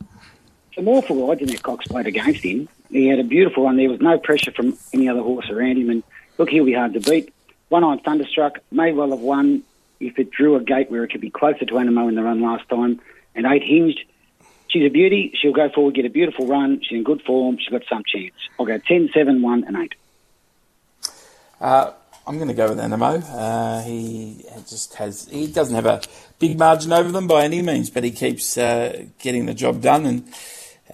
some 0.75 0.89
awful 0.89 1.31
odds 1.31 1.41
in 1.41 1.49
that 1.49 1.63
Cox 1.63 1.87
Plate 1.87 2.07
against 2.07 2.43
him. 2.43 2.69
He 2.91 3.07
had 3.07 3.19
a 3.19 3.25
beautiful 3.25 3.65
run. 3.65 3.77
There 3.77 3.89
was 3.89 4.01
no 4.01 4.19
pressure 4.19 4.53
from 4.53 4.77
any 4.93 5.09
other 5.09 5.23
horse 5.23 5.49
around 5.51 5.79
him. 5.79 5.91
And 5.91 6.03
look, 6.39 6.51
he'll 6.51 6.65
be 6.65 6.75
hard 6.75 6.95
to 6.95 7.01
beat. 7.01 7.33
One 7.69 7.85
on 7.85 8.01
Thunderstruck 8.01 8.59
may 8.71 8.93
well 8.93 9.11
have 9.11 9.21
won 9.21 9.63
if 10.01 10.19
it 10.19 10.31
drew 10.31 10.57
a 10.57 10.61
gate 10.63 10.91
where 10.91 11.05
it 11.05 11.09
could 11.09 11.21
be 11.21 11.31
closer 11.31 11.65
to 11.65 11.79
Animo 11.79 12.09
in 12.09 12.15
the 12.15 12.23
run 12.23 12.43
last 12.43 12.69
time. 12.69 13.01
And 13.35 13.47
eight 13.47 13.63
hinged. 13.63 14.05
She's 14.69 14.85
a 14.85 14.91
beauty. 14.91 15.33
She'll 15.41 15.53
go 15.53 15.71
forward, 15.71 15.95
get 15.95 16.05
a 16.05 16.11
beautiful 16.11 16.47
run. 16.47 16.81
She's 16.83 16.97
in 16.97 17.05
good 17.05 17.23
form. 17.23 17.59
She's 17.59 17.69
got 17.69 17.83
some 17.89 18.03
chance. 18.07 18.35
I'll 18.59 18.67
go 18.67 18.79
10, 18.79 19.11
7, 19.15 19.43
1, 19.43 19.65
and 19.65 19.77
8. 19.77 19.95
Uh, 21.61 21.93
I'm 22.27 22.37
going 22.37 22.49
to 22.49 22.55
go 22.55 22.69
with 22.69 22.81
Animo. 22.81 23.19
Uh, 23.19 23.83
he 23.83 24.45
just 24.69 24.95
has, 24.95 25.29
he 25.29 25.47
doesn't 25.47 25.75
have 25.75 25.87
a 25.87 26.03
big 26.39 26.59
margin 26.59 26.93
over 26.93 27.11
them 27.11 27.27
by 27.27 27.45
any 27.45 27.63
means, 27.63 27.91
but 27.91 28.05
he 28.05 28.11
keeps 28.11 28.57
uh, 28.57 29.05
getting 29.19 29.47
the 29.47 29.55
job 29.55 29.81
done. 29.81 30.07
And 30.07 30.33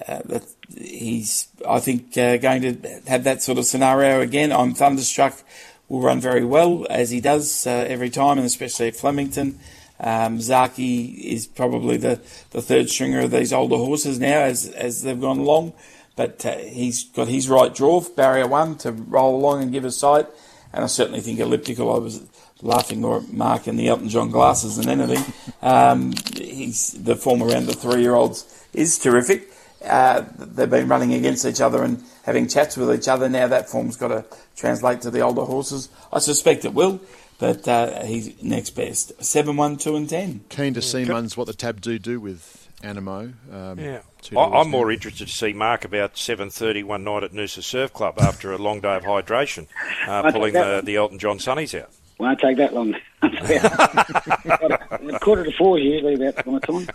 uh, 0.06 0.38
he's, 0.76 1.48
I 1.68 1.80
think, 1.80 2.16
uh, 2.16 2.36
going 2.36 2.62
to 2.62 3.00
have 3.06 3.24
that 3.24 3.42
sort 3.42 3.58
of 3.58 3.64
scenario 3.64 4.20
again. 4.20 4.52
I'm 4.52 4.74
thunderstruck. 4.74 5.42
Will 5.88 6.02
run 6.02 6.20
very 6.20 6.44
well 6.44 6.86
as 6.90 7.10
he 7.10 7.20
does 7.20 7.66
uh, 7.66 7.70
every 7.70 8.10
time, 8.10 8.36
and 8.36 8.46
especially 8.46 8.88
at 8.88 8.96
Flemington. 8.96 9.58
Um, 10.00 10.38
Zaaki 10.38 11.18
is 11.18 11.46
probably 11.46 11.96
the, 11.96 12.20
the 12.50 12.62
third 12.62 12.90
stringer 12.90 13.20
of 13.20 13.30
these 13.30 13.52
older 13.52 13.76
horses 13.76 14.20
now 14.20 14.40
as 14.40 14.68
as 14.68 15.02
they've 15.02 15.20
gone 15.20 15.38
along, 15.38 15.72
but 16.14 16.44
uh, 16.44 16.58
he's 16.58 17.04
got 17.04 17.26
his 17.28 17.48
right 17.48 17.74
draw, 17.74 18.00
barrier 18.00 18.46
one, 18.46 18.76
to 18.78 18.92
roll 18.92 19.36
along 19.36 19.62
and 19.62 19.72
give 19.72 19.84
a 19.84 19.90
sight. 19.90 20.26
And 20.72 20.84
I 20.84 20.86
certainly 20.88 21.20
think 21.20 21.40
elliptical. 21.40 21.92
I 21.92 21.98
was 21.98 22.22
laughing 22.60 23.00
more 23.00 23.18
at 23.18 23.32
Mark 23.32 23.66
and 23.66 23.78
the 23.78 23.88
Elton 23.88 24.08
John 24.08 24.30
glasses 24.30 24.76
than 24.76 24.88
anything. 24.88 25.32
Um, 25.62 26.12
he's 26.36 26.92
the 26.92 27.16
form 27.16 27.42
around 27.42 27.66
the 27.66 27.72
three 27.72 28.02
year 28.02 28.14
olds 28.14 28.66
is 28.74 28.98
terrific. 28.98 29.50
Uh, 29.84 30.24
they've 30.36 30.70
been 30.70 30.88
running 30.88 31.14
against 31.14 31.44
each 31.44 31.60
other 31.60 31.82
and 31.82 32.02
having 32.24 32.48
chats 32.48 32.76
with 32.76 32.92
each 32.92 33.08
other. 33.08 33.28
Now 33.28 33.46
that 33.46 33.68
form's 33.68 33.96
got 33.96 34.08
to 34.08 34.24
translate 34.56 35.02
to 35.02 35.10
the 35.10 35.20
older 35.20 35.42
horses. 35.42 35.88
I 36.12 36.18
suspect 36.18 36.64
it 36.64 36.74
will, 36.74 37.00
but 37.38 37.66
uh, 37.68 38.04
he's 38.04 38.42
next 38.42 38.70
best. 38.70 39.12
7, 39.22 39.56
1, 39.56 39.76
2 39.76 39.96
and 39.96 40.08
10. 40.08 40.44
Keen 40.48 40.74
to 40.74 40.82
see, 40.82 41.04
Muns, 41.04 41.36
what 41.36 41.46
the 41.46 41.54
tab 41.54 41.80
do 41.80 41.98
do 41.98 42.20
with 42.20 42.68
Animo. 42.82 43.32
Um, 43.52 43.78
yeah. 43.78 44.00
I, 44.36 44.60
am 44.60 44.70
more 44.70 44.90
interested 44.90 45.26
to 45.28 45.32
see 45.32 45.52
Mark 45.52 45.84
about 45.84 46.14
7.30 46.14 46.84
one 46.84 47.04
night 47.04 47.22
at 47.22 47.32
Noosa 47.32 47.62
Surf 47.62 47.92
Club 47.92 48.18
after 48.18 48.52
a 48.52 48.58
long 48.58 48.80
day 48.80 48.96
of 48.96 49.04
hydration, 49.04 49.66
uh, 50.06 50.30
pulling 50.32 50.54
the, 50.54 50.82
the 50.84 50.96
Elton 50.96 51.18
John 51.18 51.38
Sunnies 51.38 51.80
out. 51.80 51.90
Won't 52.18 52.40
take 52.40 52.56
that 52.56 52.74
long. 52.74 52.94
a 53.22 55.18
quarter 55.20 55.44
to 55.44 55.52
four 55.52 55.78
is 55.78 55.84
usually 55.84 56.14
about 56.14 56.46
my 56.46 56.58
time. 56.58 56.88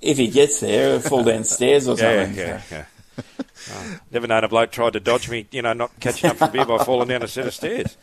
If 0.00 0.18
he 0.18 0.28
gets 0.28 0.60
there, 0.60 0.90
he'll 0.92 1.00
fall 1.00 1.24
downstairs 1.24 1.86
or 1.86 1.96
something. 1.98 2.34
Yeah, 2.34 2.60
yeah, 2.70 2.84
yeah. 3.16 3.22
Oh, 3.72 3.98
never 4.12 4.26
known 4.26 4.44
a 4.44 4.48
bloke 4.48 4.70
tried 4.70 4.92
to 4.94 5.00
dodge 5.00 5.28
me, 5.28 5.46
you 5.50 5.62
know, 5.62 5.72
not 5.72 5.90
catching 6.00 6.30
up 6.30 6.36
for 6.36 6.48
beer 6.48 6.64
by 6.64 6.78
falling 6.84 7.08
down 7.08 7.22
a 7.22 7.28
set 7.28 7.46
of 7.46 7.54
stairs. 7.54 7.96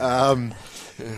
Um, 0.00 0.52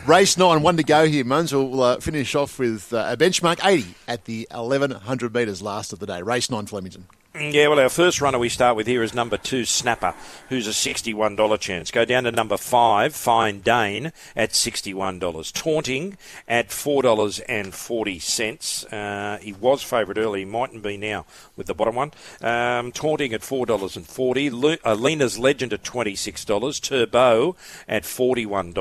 race 0.07 0.37
nine, 0.37 0.63
one 0.63 0.77
to 0.77 0.83
go 0.83 1.07
here, 1.07 1.25
Muns. 1.25 1.53
We'll 1.53 1.83
uh, 1.83 2.01
finish 2.01 2.35
off 2.35 2.59
with 2.59 2.93
uh, 2.93 3.09
a 3.11 3.17
benchmark 3.17 3.65
80 3.65 3.95
at 4.07 4.27
the 4.27 4.47
1100 4.51 5.35
metres 5.35 5.63
last 5.63 5.93
of 5.93 5.99
the 5.99 6.07
day. 6.07 6.23
Race 6.23 6.51
nine, 6.51 6.67
Flemington. 6.67 7.07
Yeah, 7.41 7.69
well, 7.69 7.79
our 7.79 7.89
first 7.89 8.21
runner 8.21 8.37
we 8.39 8.49
start 8.49 8.75
with 8.75 8.89
here 8.89 9.01
is 9.03 9.15
number 9.15 9.37
two, 9.37 9.65
Snapper, 9.65 10.13
who's 10.49 10.67
a 10.67 10.73
$61 10.73 11.61
chance. 11.61 11.93
Go 11.93 12.05
down 12.05 12.25
to 12.25 12.33
number 12.33 12.57
five, 12.57 13.15
Fine 13.15 13.61
Dane, 13.61 14.13
at 14.35 14.51
$61. 14.51 15.53
Taunting 15.53 16.19
at 16.49 16.71
$4.40. 16.71 18.93
Uh, 18.93 19.39
he 19.39 19.53
was 19.53 19.85
favourite 19.85 20.19
early, 20.19 20.41
he 20.41 20.45
mightn't 20.45 20.83
be 20.83 20.97
now 20.97 21.27
with 21.57 21.69
the 21.69 21.75
bottom 21.75 21.95
one. 21.95 22.11
Um, 22.43 22.91
taunting 22.91 23.33
at 23.33 23.43
$4.40. 23.43 24.79
uh, 24.85 24.95
Lena's 24.95 25.39
Legend 25.39 25.73
at 25.73 25.85
$26. 25.85 26.83
Turbo 26.83 27.55
at 27.87 28.03
$41. 28.03 28.75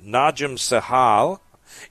Najim 0.00 0.56
Sahal 0.56 1.40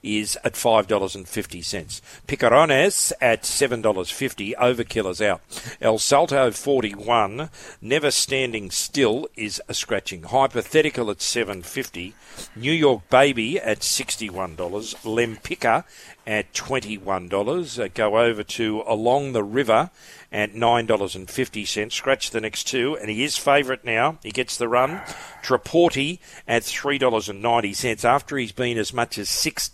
is 0.03 0.37
at 0.43 0.53
$5.50. 0.53 2.01
Picarones 2.27 3.11
at 3.21 3.43
$7.50. 3.43 4.55
Overkill 4.55 5.09
is 5.09 5.21
out. 5.21 5.41
El 5.81 5.97
Salto 5.97 6.51
41. 6.51 7.49
Never 7.81 8.11
Standing 8.11 8.71
Still 8.71 9.27
is 9.35 9.61
a 9.67 9.73
scratching. 9.73 10.23
Hypothetical 10.23 11.09
at 11.09 11.21
750. 11.21 12.13
New 12.55 12.71
York 12.71 13.09
Baby 13.09 13.59
at 13.59 13.79
$61. 13.79 14.55
Lempica 14.55 15.83
at 16.29 16.53
$21. 16.53 17.79
Uh, 17.79 17.89
go 17.93 18.19
over 18.19 18.43
to 18.43 18.83
Along 18.85 19.33
the 19.33 19.43
River 19.43 19.89
at 20.31 20.53
$9.50. 20.53 21.91
Scratch 21.91 22.29
the 22.29 22.39
next 22.39 22.65
two, 22.65 22.95
and 22.95 23.09
he 23.09 23.23
is 23.23 23.35
favourite 23.35 23.83
now. 23.83 24.19
He 24.21 24.31
gets 24.31 24.55
the 24.55 24.67
run. 24.67 25.01
Traporti 25.41 26.19
at 26.47 26.61
$3.90 26.61 28.05
after 28.05 28.37
he's 28.37 28.51
been 28.51 28.77
as 28.77 28.93
much 28.93 29.17
as 29.17 29.27
$6 29.27 29.68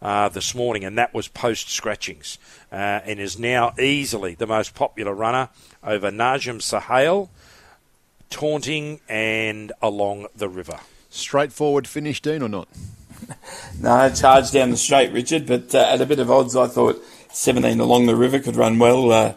uh, 0.00 0.28
this 0.28 0.54
morning, 0.54 0.84
and 0.84 0.98
that 0.98 1.12
was 1.12 1.28
post 1.28 1.70
scratchings, 1.70 2.38
uh, 2.70 2.74
and 2.74 3.18
is 3.18 3.38
now 3.38 3.74
easily 3.78 4.34
the 4.34 4.46
most 4.46 4.74
popular 4.74 5.14
runner 5.14 5.48
over 5.82 6.10
Najim 6.10 6.62
Sahel, 6.62 7.30
Taunting, 8.30 9.00
and 9.08 9.72
Along 9.82 10.26
the 10.36 10.48
River. 10.48 10.78
Straightforward 11.10 11.88
finish, 11.88 12.20
Dean, 12.20 12.42
or 12.42 12.48
not? 12.48 12.68
No, 13.80 14.10
charge 14.10 14.50
down 14.50 14.70
the 14.70 14.76
straight, 14.76 15.12
Richard, 15.12 15.46
but 15.46 15.74
uh, 15.74 15.78
at 15.78 16.00
a 16.00 16.06
bit 16.06 16.18
of 16.18 16.30
odds, 16.30 16.56
I 16.56 16.66
thought 16.66 17.02
17 17.30 17.78
along 17.78 18.06
the 18.06 18.16
river 18.16 18.38
could 18.38 18.56
run 18.56 18.78
well. 18.78 19.12
Uh, 19.12 19.34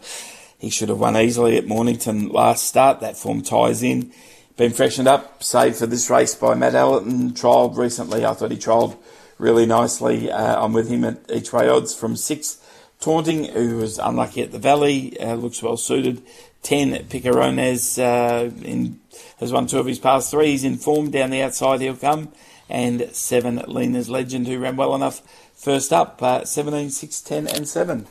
he 0.58 0.70
should 0.70 0.90
have 0.90 1.00
won 1.00 1.18
easily 1.18 1.58
at 1.58 1.68
Mornington 1.68 2.30
last 2.30 2.66
start. 2.66 3.02
That 3.02 3.18
form 3.18 3.42
ties 3.42 3.84
in. 3.84 4.12
Been 4.58 4.72
freshened 4.72 5.08
up, 5.08 5.44
saved 5.44 5.78
for 5.78 5.88
this 5.88 6.10
race 6.10 6.36
by 6.36 6.56
Matt 6.56 6.76
Allerton. 6.76 7.32
Trialled 7.32 7.78
recently. 7.78 8.26
I 8.26 8.34
thought 8.34 8.52
he 8.52 8.58
trialled 8.58 8.98
really 9.42 9.66
nicely. 9.66 10.32
Uh, 10.32 10.64
I'm 10.64 10.72
with 10.72 10.88
him 10.88 11.04
at 11.04 11.20
each 11.30 11.52
way 11.52 11.68
odds 11.68 11.94
from 11.94 12.16
six. 12.16 12.60
Taunting, 13.00 13.46
who 13.46 13.78
was 13.78 13.98
unlucky 13.98 14.44
at 14.44 14.52
the 14.52 14.60
Valley, 14.60 15.20
uh, 15.20 15.34
looks 15.34 15.64
well 15.64 15.76
suited. 15.76 16.22
10, 16.62 17.08
Picarones 17.08 17.98
uh, 17.98 18.52
in, 18.64 19.00
has 19.40 19.52
won 19.52 19.66
two 19.66 19.80
of 19.80 19.88
his 19.88 19.98
past 19.98 20.30
three. 20.30 20.52
He's 20.52 20.64
in 20.64 20.78
form 20.78 21.10
down 21.10 21.32
the 21.32 21.42
outside, 21.42 21.82
he'll 21.82 21.96
come. 21.96 22.32
And 22.70 23.10
7, 23.12 23.64
Lena's 23.68 24.10
Legend, 24.10 24.48
who 24.48 24.60
ran 24.60 24.76
well 24.76 24.94
enough 24.94 25.22
first 25.56 25.92
up. 25.92 26.22
Uh, 26.22 26.46
17, 26.46 26.92
6, 26.92 27.22
10, 27.22 27.48
and 27.48 27.68
7. 27.68 28.06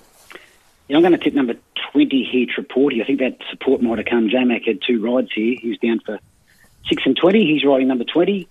Yeah, 0.88 0.96
I'm 0.96 1.02
going 1.02 1.12
to 1.12 1.18
tip 1.18 1.34
number 1.34 1.54
20 1.92 2.24
here, 2.24 2.46
Traporti. 2.46 3.00
I 3.00 3.06
think 3.06 3.20
that 3.20 3.38
support 3.48 3.80
might 3.80 3.98
have 3.98 4.06
come. 4.08 4.28
J-Mac 4.28 4.64
had 4.64 4.80
two 4.84 5.00
rides 5.00 5.30
here. 5.32 5.56
He 5.62 5.68
was 5.68 5.78
down 5.78 6.00
for 6.00 6.18
6 6.88 7.02
and 7.06 7.16
20. 7.16 7.46
He's 7.46 7.64
riding 7.64 7.86
number 7.86 8.04
20. 8.04 8.48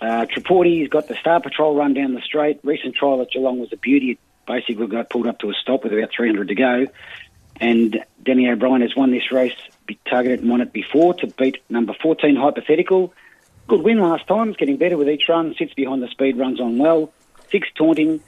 Uh, 0.00 0.24
Traporti's 0.24 0.88
got 0.88 1.08
the 1.08 1.14
Star 1.16 1.40
Patrol 1.40 1.74
run 1.74 1.94
down 1.94 2.14
the 2.14 2.22
straight. 2.22 2.60
Recent 2.62 2.94
trial 2.94 3.20
at 3.20 3.30
Geelong 3.30 3.58
was 3.58 3.72
a 3.72 3.76
beauty. 3.76 4.18
Basically 4.46 4.86
got 4.86 5.10
pulled 5.10 5.26
up 5.26 5.40
to 5.40 5.50
a 5.50 5.54
stop 5.54 5.84
with 5.84 5.92
about 5.92 6.10
300 6.16 6.48
to 6.48 6.54
go. 6.54 6.86
And 7.60 8.02
Danny 8.22 8.48
O'Brien 8.48 8.80
has 8.80 8.96
won 8.96 9.10
this 9.10 9.30
race, 9.30 9.56
targeted 10.08 10.40
and 10.40 10.48
won 10.48 10.62
it 10.62 10.72
before 10.72 11.14
to 11.14 11.26
beat 11.26 11.58
number 11.68 11.94
14, 12.00 12.34
Hypothetical. 12.36 13.12
Good 13.68 13.82
win 13.82 14.00
last 14.00 14.26
time. 14.26 14.48
It's 14.48 14.56
getting 14.56 14.78
better 14.78 14.96
with 14.96 15.08
each 15.08 15.28
run. 15.28 15.54
Sits 15.58 15.74
behind 15.74 16.02
the 16.02 16.08
speed, 16.08 16.38
runs 16.38 16.60
on 16.60 16.78
well. 16.78 17.12
Six 17.50 17.68
taunting, 17.74 18.20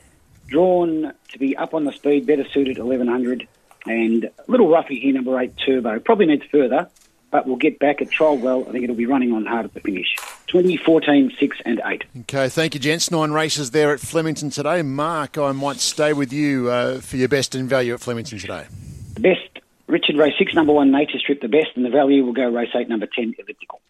drawn 0.47 1.13
to 1.31 1.39
be 1.39 1.57
up 1.57 1.73
on 1.73 1.85
the 1.85 1.93
speed, 1.93 2.27
better 2.27 2.45
suited 2.53 2.79
1100. 2.79 3.49
And 3.87 4.25
a 4.25 4.31
little 4.47 4.69
roughy 4.69 5.01
here, 5.01 5.15
number 5.15 5.41
eight, 5.41 5.55
Turbo. 5.57 5.99
Probably 5.99 6.27
needs 6.27 6.45
further, 6.53 6.89
but 7.31 7.47
we'll 7.47 7.57
get 7.57 7.79
back 7.79 8.03
at 8.03 8.11
trial 8.11 8.37
well. 8.37 8.69
I 8.69 8.73
think 8.73 8.85
it'll 8.85 8.95
be 8.95 9.07
running 9.07 9.33
on 9.33 9.47
hard 9.47 9.65
at 9.65 9.75
the 9.75 9.81
finish. 9.81 10.15
20, 10.53 10.77
14, 10.77 11.33
6, 11.41 11.57
and 11.65 11.81
8. 11.83 12.05
Okay, 12.21 12.51
thank 12.51 12.75
you, 12.75 12.81
gents. 12.81 13.11
Nine 13.11 13.31
races 13.31 13.71
there 13.71 13.91
at 13.91 14.01
Flemington 14.01 14.51
today. 14.51 14.83
Mark, 14.83 15.39
I 15.39 15.51
might 15.53 15.79
stay 15.79 16.13
with 16.13 16.31
you 16.31 16.69
uh, 16.69 17.01
for 17.01 17.17
your 17.17 17.29
best 17.29 17.55
in 17.55 17.67
value 17.67 17.95
at 17.95 18.01
Flemington 18.01 18.39
today. 18.39 18.67
The 19.15 19.21
best, 19.21 19.65
Richard, 19.87 20.17
race 20.17 20.35
6, 20.39 20.53
number 20.53 20.75
1, 20.75 20.93
Nature 20.93 21.19
Strip. 21.21 21.41
The 21.41 21.49
best, 21.49 21.69
and 21.75 21.87
the 21.87 21.89
value 21.89 22.23
will 22.23 22.35
go 22.35 22.51
race 22.51 22.69
8, 22.75 22.87
number 22.87 23.07
10, 23.07 23.35
Elliptical. 23.39 23.81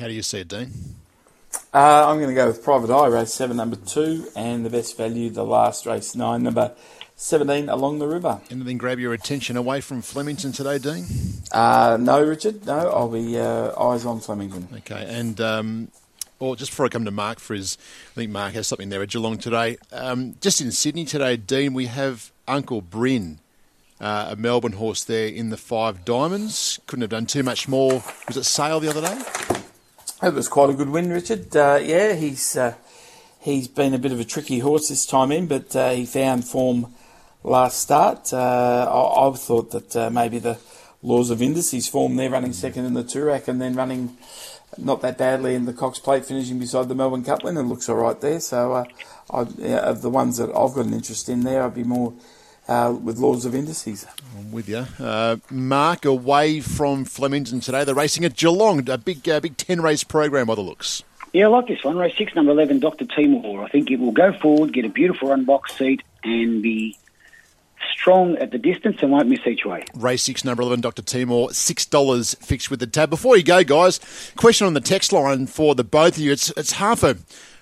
How 0.00 0.06
do 0.08 0.14
you 0.14 0.22
see 0.22 0.40
it, 0.40 0.48
Dean? 0.48 0.70
Uh, 1.74 2.08
I'm 2.08 2.16
going 2.16 2.30
to 2.30 2.34
go 2.34 2.46
with 2.46 2.64
Private 2.64 2.90
Eye, 2.90 3.08
race 3.08 3.34
7, 3.34 3.54
number 3.54 3.76
2, 3.76 4.28
and 4.34 4.64
the 4.64 4.70
best 4.70 4.96
value, 4.96 5.28
the 5.28 5.44
last 5.44 5.84
race 5.84 6.14
9, 6.14 6.42
number 6.42 6.72
17, 7.16 7.68
Along 7.68 7.98
the 7.98 8.06
River. 8.06 8.40
Anything 8.50 8.78
grab 8.78 8.98
your 8.98 9.12
attention 9.12 9.58
away 9.58 9.82
from 9.82 10.00
Flemington 10.00 10.52
today, 10.52 10.78
Dean? 10.78 11.04
Uh, 11.52 11.98
no, 12.00 12.24
Richard, 12.24 12.64
no, 12.64 12.90
I'll 12.90 13.10
be 13.10 13.38
uh, 13.38 13.78
eyes 13.78 14.06
on 14.06 14.20
Flemington. 14.20 14.68
Okay, 14.78 15.04
and 15.06 15.38
um, 15.42 15.88
or 16.38 16.56
just 16.56 16.70
before 16.72 16.86
I 16.86 16.88
come 16.88 17.04
to 17.04 17.10
Mark 17.10 17.38
for 17.38 17.54
his, 17.54 17.78
I 18.12 18.14
think 18.14 18.30
Mark 18.30 18.54
has 18.54 18.66
something 18.66 18.88
there 18.88 19.02
at 19.02 19.10
Geelong 19.10 19.38
today. 19.38 19.78
Um, 19.92 20.36
just 20.40 20.60
in 20.60 20.70
Sydney 20.70 21.04
today, 21.04 21.36
Dean, 21.36 21.74
we 21.74 21.86
have 21.86 22.30
Uncle 22.46 22.80
Bryn, 22.80 23.38
uh, 24.00 24.28
a 24.30 24.36
Melbourne 24.36 24.72
horse 24.72 25.04
there 25.04 25.28
in 25.28 25.50
the 25.50 25.56
Five 25.56 26.04
Diamonds. 26.04 26.78
Couldn't 26.86 27.02
have 27.02 27.10
done 27.10 27.26
too 27.26 27.42
much 27.42 27.68
more. 27.68 28.02
Was 28.26 28.36
it 28.36 28.44
Sale 28.44 28.80
the 28.80 28.88
other 28.88 29.00
day? 29.00 29.22
It 30.22 30.34
was 30.34 30.48
quite 30.48 30.70
a 30.70 30.74
good 30.74 30.88
win, 30.88 31.10
Richard. 31.10 31.54
Uh, 31.54 31.78
yeah, 31.82 32.14
he's 32.14 32.56
uh, 32.56 32.74
he's 33.40 33.68
been 33.68 33.94
a 33.94 33.98
bit 33.98 34.12
of 34.12 34.20
a 34.20 34.24
tricky 34.24 34.60
horse 34.60 34.88
this 34.88 35.06
time 35.06 35.30
in, 35.30 35.46
but 35.46 35.74
uh, 35.76 35.90
he 35.90 36.06
found 36.06 36.46
form 36.46 36.94
last 37.44 37.80
start. 37.80 38.32
Uh, 38.32 38.88
I, 38.90 39.28
I, 39.28 39.32
thought 39.32 39.70
that 39.70 39.96
uh, 39.96 40.10
maybe 40.10 40.38
the 40.38 40.58
laws 41.02 41.30
of 41.30 41.40
indices 41.40 41.86
form 41.86 42.16
there, 42.16 42.30
running 42.30 42.52
second 42.52 42.86
in 42.86 42.94
the 42.94 43.04
Toorak 43.04 43.46
and 43.46 43.60
then 43.60 43.74
running 43.74 44.16
not 44.78 45.00
that 45.02 45.18
badly 45.18 45.54
in 45.54 45.64
the 45.64 45.72
Cox 45.72 45.98
Plate, 45.98 46.24
finishing 46.24 46.58
beside 46.58 46.88
the 46.88 46.94
Melbourne 46.94 47.24
Cup 47.24 47.44
winner. 47.44 47.62
Looks 47.62 47.88
all 47.88 47.96
right 47.96 48.20
there. 48.20 48.40
So, 48.40 48.72
uh, 48.72 48.84
I, 49.30 49.40
of 49.78 50.02
the 50.02 50.10
ones 50.10 50.36
that 50.36 50.48
I've 50.48 50.74
got 50.74 50.86
an 50.86 50.94
interest 50.94 51.28
in 51.28 51.40
there, 51.40 51.62
I'd 51.62 51.74
be 51.74 51.84
more 51.84 52.12
uh, 52.68 52.96
with 53.00 53.18
Laws 53.18 53.44
of 53.44 53.54
Indices. 53.54 54.06
I'm 54.36 54.52
with 54.52 54.68
you. 54.68 54.86
Uh, 54.98 55.36
Mark, 55.50 56.04
away 56.04 56.60
from 56.60 57.04
Flemington 57.04 57.60
today, 57.60 57.84
they're 57.84 57.94
racing 57.94 58.24
at 58.24 58.36
Geelong, 58.36 58.88
a 58.88 58.98
big, 58.98 59.28
uh, 59.28 59.40
big 59.40 59.56
10 59.56 59.80
race 59.80 60.04
program 60.04 60.46
by 60.46 60.54
the 60.54 60.62
looks. 60.62 61.02
Yeah, 61.32 61.46
I 61.46 61.48
like 61.48 61.66
this 61.66 61.84
one. 61.84 61.96
Race 61.96 62.16
6, 62.16 62.34
number 62.34 62.52
11, 62.52 62.80
Dr. 62.80 63.04
Timor. 63.04 63.62
I 63.62 63.68
think 63.68 63.90
it 63.90 64.00
will 64.00 64.12
go 64.12 64.32
forward, 64.32 64.72
get 64.72 64.84
a 64.84 64.88
beautiful 64.88 65.32
unboxed 65.32 65.76
seat, 65.76 66.02
and 66.24 66.62
be 66.62 66.96
strong 67.92 68.36
at 68.36 68.50
the 68.50 68.58
distance 68.58 68.98
and 69.02 69.10
won't 69.10 69.28
miss 69.28 69.46
each 69.46 69.64
way. 69.64 69.84
Race 69.94 70.22
6, 70.22 70.44
number 70.44 70.62
11, 70.62 70.80
Dr. 70.80 71.02
Timor, 71.02 71.48
$6 71.48 72.36
fixed 72.38 72.70
with 72.70 72.80
the 72.80 72.86
tab. 72.86 73.10
Before 73.10 73.36
you 73.36 73.42
go, 73.42 73.64
guys, 73.64 74.00
question 74.36 74.66
on 74.66 74.74
the 74.74 74.80
text 74.80 75.12
line 75.12 75.46
for 75.46 75.74
the 75.74 75.84
both 75.84 76.16
of 76.16 76.18
you. 76.18 76.32
It's, 76.32 76.50
it's 76.56 76.72
half 76.72 77.02
a 77.02 77.16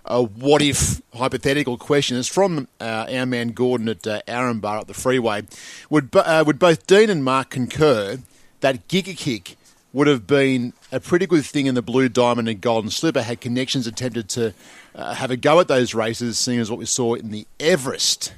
a 0.06 0.22
what 0.22 0.60
if 0.60 1.00
hypothetical 1.14 1.78
question. 1.78 2.18
It's 2.18 2.28
from 2.28 2.68
uh, 2.80 3.06
our 3.10 3.26
man 3.26 3.48
Gordon 3.48 3.88
at 3.88 4.06
uh, 4.06 4.20
Arranbar 4.28 4.80
up 4.80 4.86
the 4.86 4.94
freeway. 4.94 5.44
Would, 5.88 6.14
uh, 6.14 6.44
would 6.46 6.58
both 6.58 6.86
Dean 6.86 7.08
and 7.08 7.24
Mark 7.24 7.50
concur 7.50 8.18
that 8.60 8.86
Giga 8.88 9.16
Kick 9.16 9.56
would 9.94 10.06
have 10.06 10.26
been 10.26 10.72
a 10.90 10.98
pretty 10.98 11.26
good 11.26 11.44
thing 11.44 11.66
in 11.66 11.74
the 11.74 11.82
Blue 11.82 12.08
Diamond 12.08 12.48
and 12.48 12.60
Golden 12.60 12.90
Slipper 12.90 13.22
had 13.22 13.40
connections 13.40 13.86
attempted 13.86 14.28
to 14.30 14.52
uh, 14.94 15.14
have 15.14 15.30
a 15.30 15.36
go 15.36 15.60
at 15.60 15.68
those 15.68 15.94
races, 15.94 16.38
seeing 16.38 16.58
as 16.58 16.68
what 16.70 16.80
we 16.80 16.84
saw 16.84 17.14
in 17.14 17.30
the 17.30 17.46
Everest? 17.60 18.34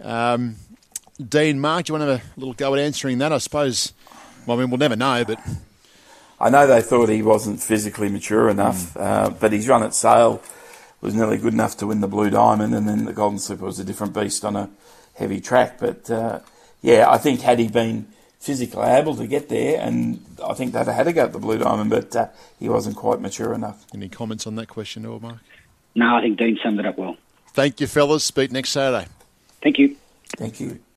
Um, 0.00 0.56
Dean, 1.26 1.58
Mark, 1.60 1.86
do 1.86 1.92
you 1.92 1.98
want 1.98 2.08
to 2.08 2.16
have 2.18 2.36
a 2.36 2.40
little 2.40 2.54
go 2.54 2.74
at 2.74 2.80
answering 2.80 3.18
that? 3.18 3.32
I 3.32 3.38
suppose, 3.38 3.92
well, 4.46 4.56
I 4.56 4.60
mean, 4.60 4.70
we'll 4.70 4.78
never 4.78 4.96
know, 4.96 5.24
but. 5.24 5.40
I 6.40 6.50
know 6.50 6.66
they 6.66 6.80
thought 6.80 7.08
he 7.08 7.22
wasn't 7.22 7.60
physically 7.60 8.08
mature 8.08 8.48
enough, 8.48 8.94
mm. 8.94 9.40
but 9.40 9.52
his 9.52 9.66
run 9.68 9.82
at 9.82 9.94
Sale 9.94 10.40
was 11.00 11.14
nearly 11.14 11.38
good 11.38 11.52
enough 11.52 11.76
to 11.78 11.86
win 11.86 12.00
the 12.00 12.08
Blue 12.08 12.30
Diamond, 12.30 12.74
and 12.74 12.88
then 12.88 13.04
the 13.04 13.12
Golden 13.12 13.38
Slipper 13.38 13.64
was 13.64 13.78
a 13.78 13.84
different 13.84 14.14
beast 14.14 14.44
on 14.44 14.54
a 14.54 14.70
heavy 15.14 15.40
track. 15.40 15.78
But 15.78 16.08
uh, 16.10 16.40
yeah, 16.82 17.10
I 17.10 17.18
think 17.18 17.40
had 17.40 17.58
he 17.58 17.68
been 17.68 18.06
physically 18.38 18.86
able 18.86 19.16
to 19.16 19.26
get 19.26 19.48
there, 19.48 19.80
and 19.80 20.24
I 20.44 20.54
think 20.54 20.72
they'd 20.72 20.86
have 20.86 20.94
had 20.94 21.04
to 21.04 21.12
go 21.12 21.24
at 21.24 21.32
the 21.32 21.40
Blue 21.40 21.58
Diamond, 21.58 21.90
but 21.90 22.14
uh, 22.14 22.28
he 22.58 22.68
wasn't 22.68 22.96
quite 22.96 23.20
mature 23.20 23.52
enough. 23.52 23.84
Any 23.92 24.08
comments 24.08 24.46
on 24.46 24.54
that 24.56 24.68
question, 24.68 25.04
or 25.04 25.20
Mark? 25.20 25.38
No, 25.96 26.16
I 26.16 26.20
think 26.20 26.38
Dean 26.38 26.58
summed 26.62 26.78
it 26.78 26.86
up 26.86 26.96
well. 26.96 27.16
Thank 27.48 27.80
you, 27.80 27.88
fellas. 27.88 28.22
Speak 28.22 28.52
next 28.52 28.70
Saturday. 28.70 29.08
Thank 29.60 29.78
you. 29.78 29.96
Thank 30.36 30.60
you. 30.60 30.78